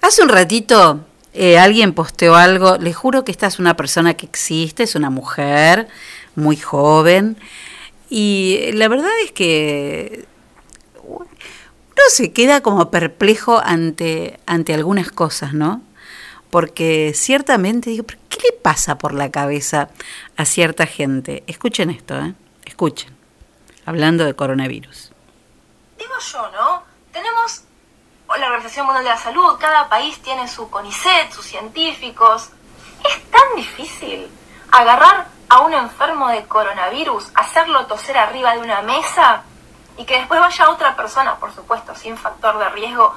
[0.00, 1.00] Hace un ratito
[1.32, 5.10] eh, alguien posteó algo, le juro que esta es una persona que existe, es una
[5.10, 5.88] mujer
[6.40, 7.36] muy joven
[8.08, 10.26] y la verdad es que
[11.04, 11.22] uno
[12.08, 15.82] se queda como perplejo ante, ante algunas cosas, ¿no?
[16.50, 19.90] Porque ciertamente digo, ¿pero ¿qué le pasa por la cabeza
[20.36, 21.44] a cierta gente?
[21.46, 22.34] Escuchen esto, ¿eh?
[22.64, 23.16] Escuchen.
[23.86, 25.12] Hablando de coronavirus.
[25.96, 26.82] Digo yo, ¿no?
[27.12, 27.62] Tenemos
[28.38, 32.50] la Organización Mundial de la Salud, cada país tiene su CONICET, sus científicos.
[33.04, 34.26] Es tan difícil
[34.72, 39.42] agarrar a un enfermo de coronavirus, hacerlo toser arriba de una mesa
[39.96, 43.12] y que después vaya otra persona, por supuesto, sin factor de riesgo,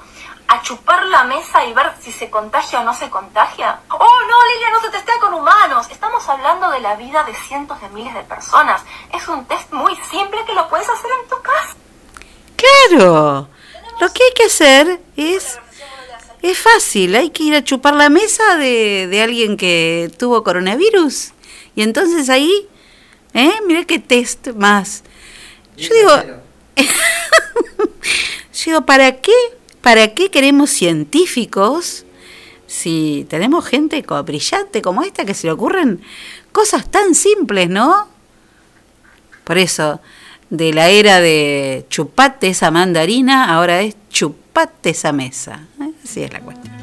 [0.47, 3.79] a chupar la mesa y ver si se contagia o no se contagia.
[3.87, 5.87] Oh, no, Lilia, no se testea con humanos.
[5.91, 8.81] Estamos hablando de la vida de cientos de miles de personas.
[9.13, 11.75] Es un test muy simple que lo puedes hacer en tu casa.
[12.57, 13.47] Claro,
[13.99, 15.59] lo que hay que hacer es,
[16.41, 21.33] es fácil, hay que ir a chupar la mesa de, de alguien que tuvo coronavirus.
[21.75, 22.67] Y entonces ahí,
[23.33, 23.51] ¿eh?
[23.67, 25.03] Mira qué test más.
[25.77, 26.41] Yo digo,
[28.53, 29.33] yo digo, ¿para qué?
[29.81, 32.05] ¿Para qué queremos científicos
[32.67, 36.01] si tenemos gente brillante como esta que se le ocurren
[36.51, 38.07] cosas tan simples, ¿no?
[39.43, 39.99] Por eso,
[40.49, 45.67] de la era de chupate esa mandarina, ahora es chupate esa mesa.
[45.81, 45.91] ¿eh?
[46.03, 46.82] Así es la cuestión.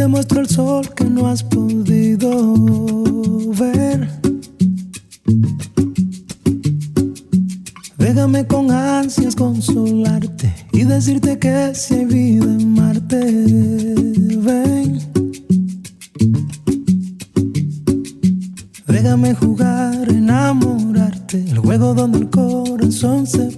[0.00, 2.54] Te muestro el sol que no has podido
[3.52, 4.08] ver.
[7.98, 13.18] Déjame con ansias consolarte y decirte que si hay vida en Marte,
[14.38, 15.00] ven.
[18.86, 23.49] Déjame jugar, enamorarte, el juego donde el corazón se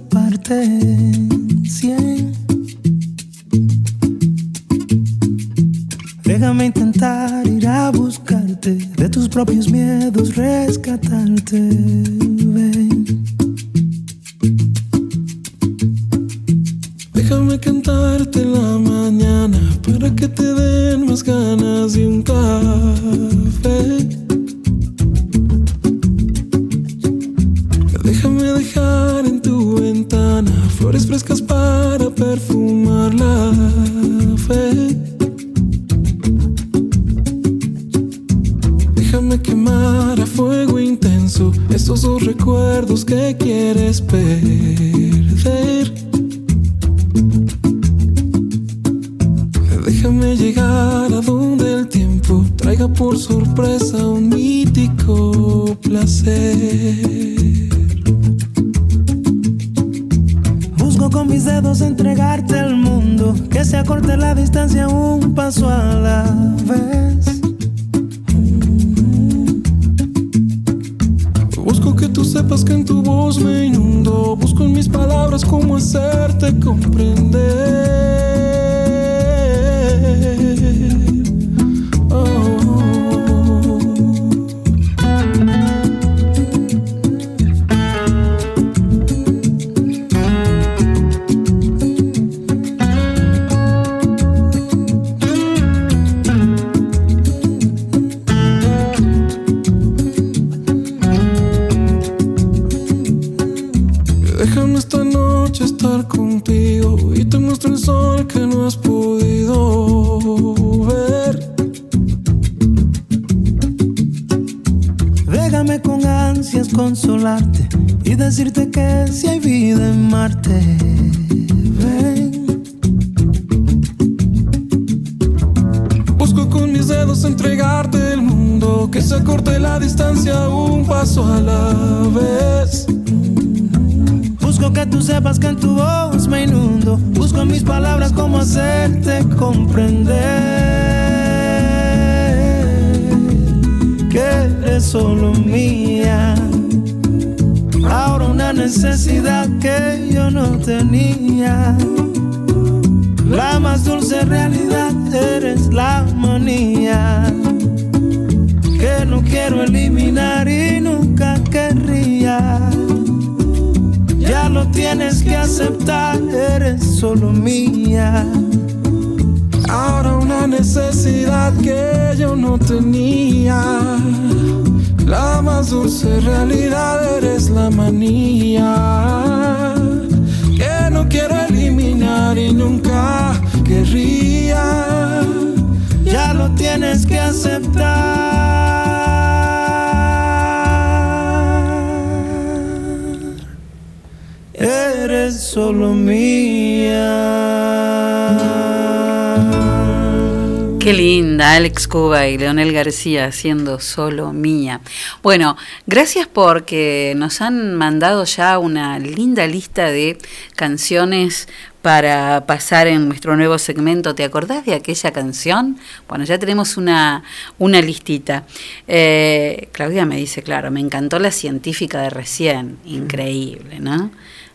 [202.37, 204.81] Leonel García haciendo solo mía.
[205.21, 205.57] Bueno,
[205.87, 210.17] gracias porque nos han mandado ya una linda lista de
[210.55, 211.47] canciones
[211.83, 214.15] para pasar en nuestro nuevo segmento.
[214.15, 215.77] ¿Te acordás de aquella canción?
[216.07, 217.23] Bueno, ya tenemos una,
[217.59, 218.45] una listita.
[218.87, 222.77] Eh, Claudia me dice, claro, me encantó la científica de recién.
[222.85, 224.11] Increíble, ¿no?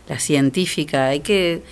[0.09, 1.62] La científica, hay que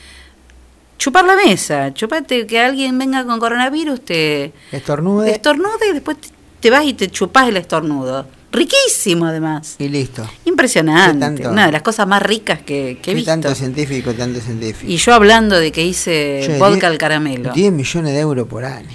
[0.99, 6.17] chupar la mesa, chupate que alguien venga con coronavirus, te Estornude estornude y después
[6.61, 8.27] te- vas y te chupás el estornudo.
[8.53, 9.77] Riquísimo además.
[9.79, 10.27] y listo.
[10.47, 11.43] Impresionante.
[11.43, 11.49] ¿Qué?
[11.49, 13.31] Una de las cosas más ricas que, que he Qué visto.
[13.31, 14.91] tanto científico, tanto científico.
[14.91, 17.53] Y yo hablando de que hice Che, vodka diez- al caramelo.
[17.53, 18.89] 10 millones de euros por año.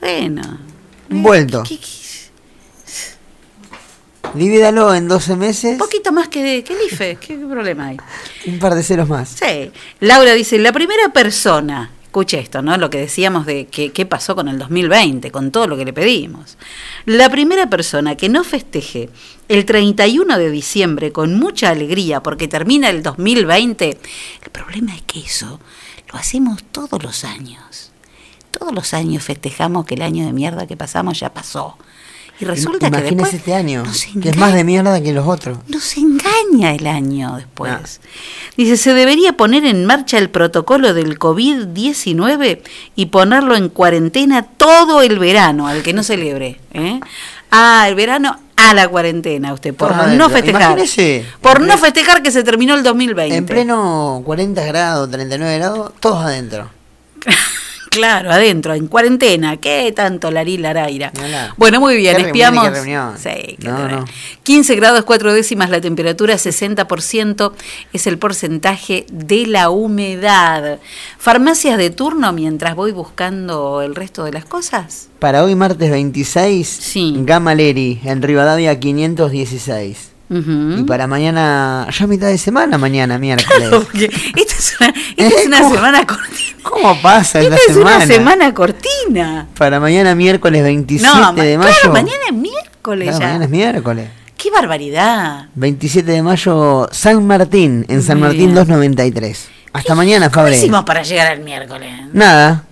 [0.00, 0.58] Bueno,
[1.10, 1.62] vuelto.
[4.34, 7.16] Divídalo en 12 meses, un poquito más que, que el IFE.
[7.16, 7.96] ¿Qué, qué problema hay?
[8.46, 9.28] un par de ceros más.
[9.30, 9.70] Sí.
[10.00, 12.76] Laura dice, la primera persona, escuche esto, ¿no?
[12.78, 15.92] Lo que decíamos de que- qué pasó con el 2020, con todo lo que le
[15.92, 16.56] pedimos.
[17.04, 19.10] La primera persona que no festeje
[19.48, 23.98] el 31 de diciembre con mucha alegría porque termina el 2020,
[24.44, 25.60] el problema es que eso
[26.12, 27.90] lo hacemos todos los años.
[28.50, 31.76] Todos los años festejamos que el año de mierda que pasamos ya pasó.
[32.40, 33.82] Y resulta que después este año,
[34.22, 35.58] que es más de mierda que los otros.
[35.66, 38.00] nos engaña el año después.
[38.56, 42.60] Dice, se debería poner en marcha el protocolo del COVID-19
[42.94, 46.60] y ponerlo en cuarentena todo el verano, al que no celebre.
[46.72, 47.00] ¿eh?
[47.50, 50.62] Ah, el verano a la cuarentena, usted, por no festejar.
[50.62, 53.36] Imagínese, Por no festejar que se terminó el 2020.
[53.36, 56.70] En pleno 40 grados, 39 grados, todos adentro.
[57.90, 59.56] Claro, adentro, en cuarentena.
[59.56, 61.12] ¿Qué tanto larí laraira?
[61.56, 62.64] Bueno, muy bien, Qué reunión y espiamos.
[62.64, 63.14] qué reunión.
[63.18, 64.00] Sí, qué No, reunión.
[64.00, 64.04] no.
[64.42, 67.52] 15 grados 4 décimas la temperatura, 60%
[67.92, 70.78] es el porcentaje de la humedad.
[71.18, 75.08] ¿Farmacias de turno mientras voy buscando el resto de las cosas?
[75.18, 76.92] Para hoy martes 26,
[77.24, 80.12] Gama Leri, en Rivadavia 516.
[80.30, 83.68] Y para mañana, ya mitad de semana, mañana, miércoles.
[83.70, 84.04] Porque
[84.36, 86.58] esta es una, esta es una semana cortina.
[86.62, 87.96] ¿Cómo pasa Esta esta es semana?
[87.96, 89.46] una semana cortina.
[89.56, 91.72] Para mañana miércoles 27 No, de mayo.
[91.80, 93.26] claro, mañana es miércoles Claro, ya.
[93.26, 94.08] mañana es miércoles.
[94.36, 95.46] ¡Qué barbaridad!
[95.54, 98.54] 27 de mayo, San Martín, en San Martín bien.
[98.54, 99.48] 293.
[99.72, 100.56] Hasta mañana, ¿Cómo Fabre.
[100.58, 101.90] hicimos para llegar al miércoles?
[102.12, 102.64] Nada.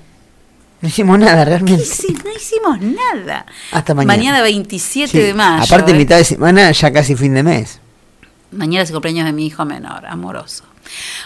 [0.81, 1.85] No hicimos nada realmente.
[2.25, 3.47] No hicimos nada.
[3.73, 4.43] Hasta mañana.
[4.43, 5.65] 27 Sí, de mayo.
[5.65, 5.95] Aparte, ¿eh?
[5.95, 7.81] mitad de semana, ya casi fin de mes.
[8.53, 10.65] Mañana es el cumpleaños de mi hijo menor, amoroso.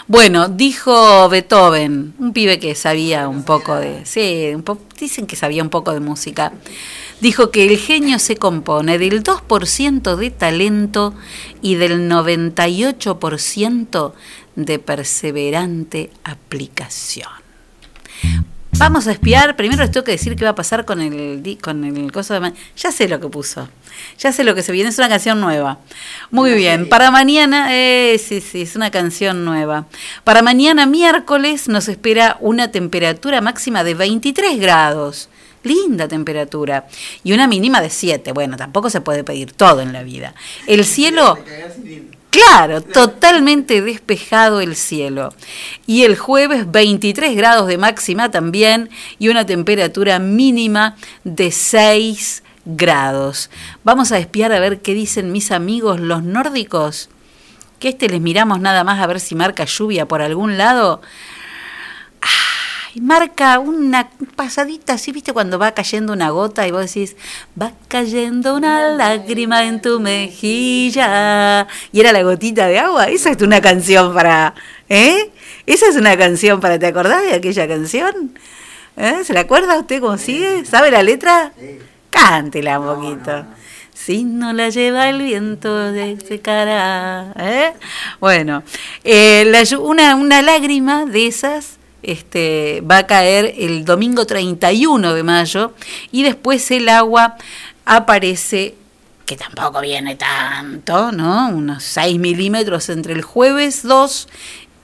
[0.07, 4.05] Bueno, dijo Beethoven, un pibe que sabía un poco de.
[4.05, 6.51] Sí, un po- dicen que sabía un poco de música.
[7.19, 11.13] Dijo que el genio se compone del 2% de talento
[11.61, 14.13] y del 98%
[14.55, 17.29] de perseverante aplicación.
[18.81, 19.55] Vamos a espiar.
[19.55, 22.39] Primero les tengo que decir qué va a pasar con el, con el coso de...
[22.39, 23.69] ma- Ya sé lo que puso.
[24.17, 24.89] Ya sé lo que se viene.
[24.89, 25.77] Es una canción nueva.
[26.31, 26.89] Muy bien.
[26.89, 27.67] Para mañana...
[27.75, 29.85] Eh, sí, sí, es una canción nueva.
[30.23, 35.29] Para mañana miércoles nos espera una temperatura máxima de 23 grados.
[35.63, 36.87] Linda temperatura.
[37.23, 38.31] Y una mínima de 7.
[38.31, 40.33] Bueno, tampoco se puede pedir todo en la vida.
[40.65, 41.37] El cielo...
[42.31, 45.33] Claro, totalmente despejado el cielo.
[45.85, 48.89] Y el jueves 23 grados de máxima también
[49.19, 50.95] y una temperatura mínima
[51.25, 53.49] de 6 grados.
[53.83, 57.09] Vamos a espiar a ver qué dicen mis amigos los nórdicos.
[57.79, 61.01] Que este les miramos nada más a ver si marca lluvia por algún lado.
[62.93, 67.15] Ay, marca una pasadita así, viste, cuando va cayendo una gota y vos decís,
[67.59, 71.67] va cayendo una lágrima en tu mejilla.
[71.91, 73.05] Y era la gotita de agua.
[73.05, 74.55] Esa es una canción para,
[74.89, 75.31] ¿eh?
[75.65, 78.37] Esa es una canción para, ¿te acordás de aquella canción?
[78.97, 79.23] ¿Eh?
[79.23, 80.65] ¿Se la acuerda usted cómo sigue?
[80.65, 81.53] ¿Sabe la letra?
[82.09, 83.45] Cántela un poquito.
[83.93, 87.33] Si no la lleva el viento de secará.
[87.37, 87.73] ¿eh?
[88.19, 88.63] Bueno,
[89.03, 95.23] eh, la una, una lágrima de esas este, va a caer el domingo 31 de
[95.23, 95.73] mayo
[96.11, 97.35] y después el agua
[97.85, 98.75] aparece,
[99.25, 101.49] que tampoco viene tanto, ¿no?
[101.49, 104.27] Unos 6 milímetros entre el jueves 2,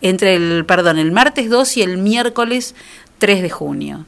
[0.02, 2.76] entre el, perdón, el martes 2 y el miércoles
[3.18, 4.06] 3 de junio.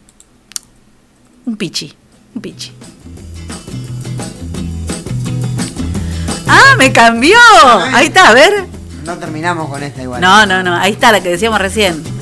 [1.45, 1.94] Un pichi,
[2.36, 2.72] un pichi.
[6.48, 7.38] Ah, me cambió.
[7.94, 8.65] Ahí está, a ver.
[9.03, 10.22] No terminamos con esta igual.
[10.22, 12.19] No, no, no, ahí está la que decíamos recién.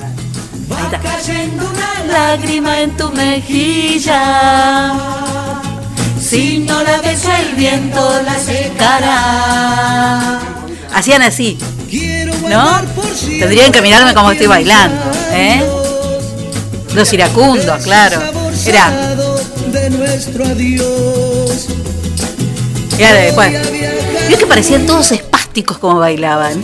[0.69, 0.99] Está.
[0.99, 4.94] cayendo una lágrima en tu mejilla.
[6.19, 10.39] Si no la besa el viento, la secará.
[10.94, 11.57] Hacían así,
[12.49, 12.81] ¿no?
[13.39, 15.64] Tendrían que mirarme como estoy bailando, ¿eh?
[16.94, 18.19] Los iracundos, claro.
[18.65, 18.91] Era.
[19.72, 19.89] de.
[22.98, 23.53] Y ahora después.
[24.27, 26.61] Vio que parecían todos espásticos como bailaban.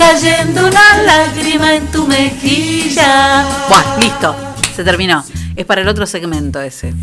[0.00, 3.44] Cayendo una lágrima en tu mejilla.
[3.68, 4.34] Buah, listo.
[4.74, 5.22] Se terminó.
[5.54, 6.94] Es para el otro segmento ese.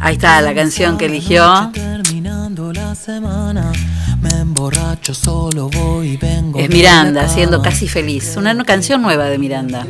[0.00, 1.70] Ahí está la canción que eligió.
[1.72, 3.72] Terminando la semana,
[4.20, 6.58] me emborracho, solo voy y vengo.
[6.58, 8.34] Es Miranda, siendo casi feliz.
[8.36, 9.86] Una canción nueva de Miranda.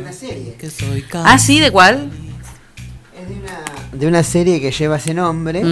[1.25, 2.11] Ah, sí, ¿de cuál?
[3.93, 5.63] De una serie que lleva ese nombre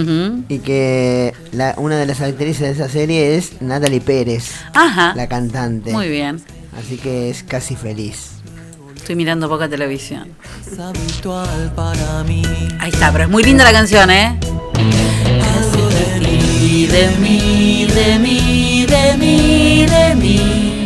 [0.48, 5.12] y que la- una de las actrices de esa serie es Natalie Pérez, Ajá.
[5.14, 5.92] la cantante.
[5.92, 6.40] Muy bien.
[6.78, 8.30] Así que es casi feliz.
[8.96, 10.28] Estoy mirando poca televisión.
[10.70, 12.42] Es habitual para mí.
[12.80, 14.36] Ahí está, pero es muy linda la canción, ¿eh?
[16.60, 20.84] Y de mí, de mí, de mí, de mí.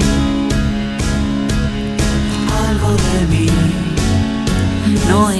[2.68, 3.46] Algo de mí.
[5.08, 5.39] No es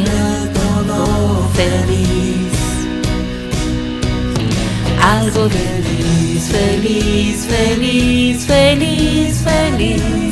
[5.11, 10.30] Algo feliz, feliz, feliz, feliz, feliz.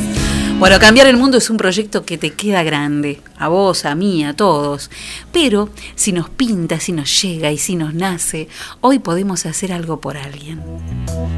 [0.59, 4.25] Bueno, cambiar el mundo es un proyecto que te queda grande, a vos, a mí,
[4.25, 4.91] a todos.
[5.31, 8.49] Pero si nos pinta, si nos llega y si nos nace,
[8.81, 10.61] hoy podemos hacer algo por alguien.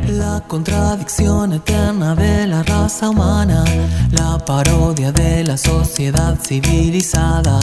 [0.08, 3.64] La contradicción eterna de la raza humana,
[4.12, 7.60] la parodia de la sociedad civilizada,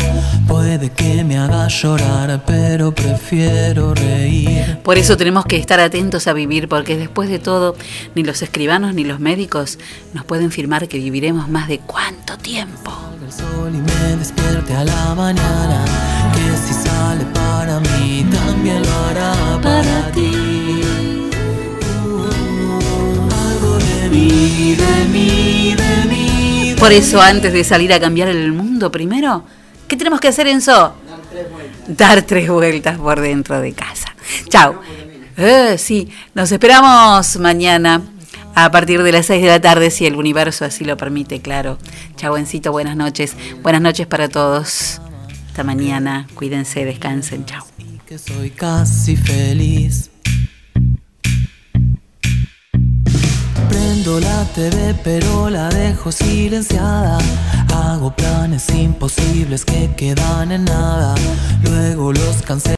[0.46, 4.78] puede que me haga llorar, pero prefiero reír.
[4.84, 7.74] Por eso tenemos que estar atentos a vivir, porque después de todo,
[8.14, 9.80] ni los escribanos ni los médicos
[10.14, 12.92] nos pueden firmar que viviremos más de cuánto tiempo.
[13.24, 15.84] El sol y me despierte a la mañana,
[16.32, 20.82] que si sale para mí, también lo hará para ti.
[23.50, 26.74] Algo de mí, de mí, de mí.
[26.78, 29.44] Por eso, antes de salir a cambiar el mundo, primero,
[29.86, 30.94] ¿qué tenemos que hacer, Enzo?
[31.86, 34.14] Dar tres vueltas por dentro de casa.
[34.48, 34.80] Chao.
[35.36, 38.02] Eh, sí, nos esperamos mañana
[38.54, 41.78] a partir de las 6 de la tarde, si el universo así lo permite, claro.
[42.16, 43.36] Chao, Encito, buenas noches.
[43.62, 45.00] Buenas noches para todos.
[45.48, 46.26] Hasta mañana.
[46.34, 47.44] Cuídense, descansen.
[47.44, 47.64] Chao.
[48.06, 50.10] que soy casi feliz.
[53.68, 57.18] Prendo la TV pero la dejo silenciada.
[57.74, 61.14] Hago planes imposibles que quedan en nada.
[61.62, 62.66] Luego los cancelo.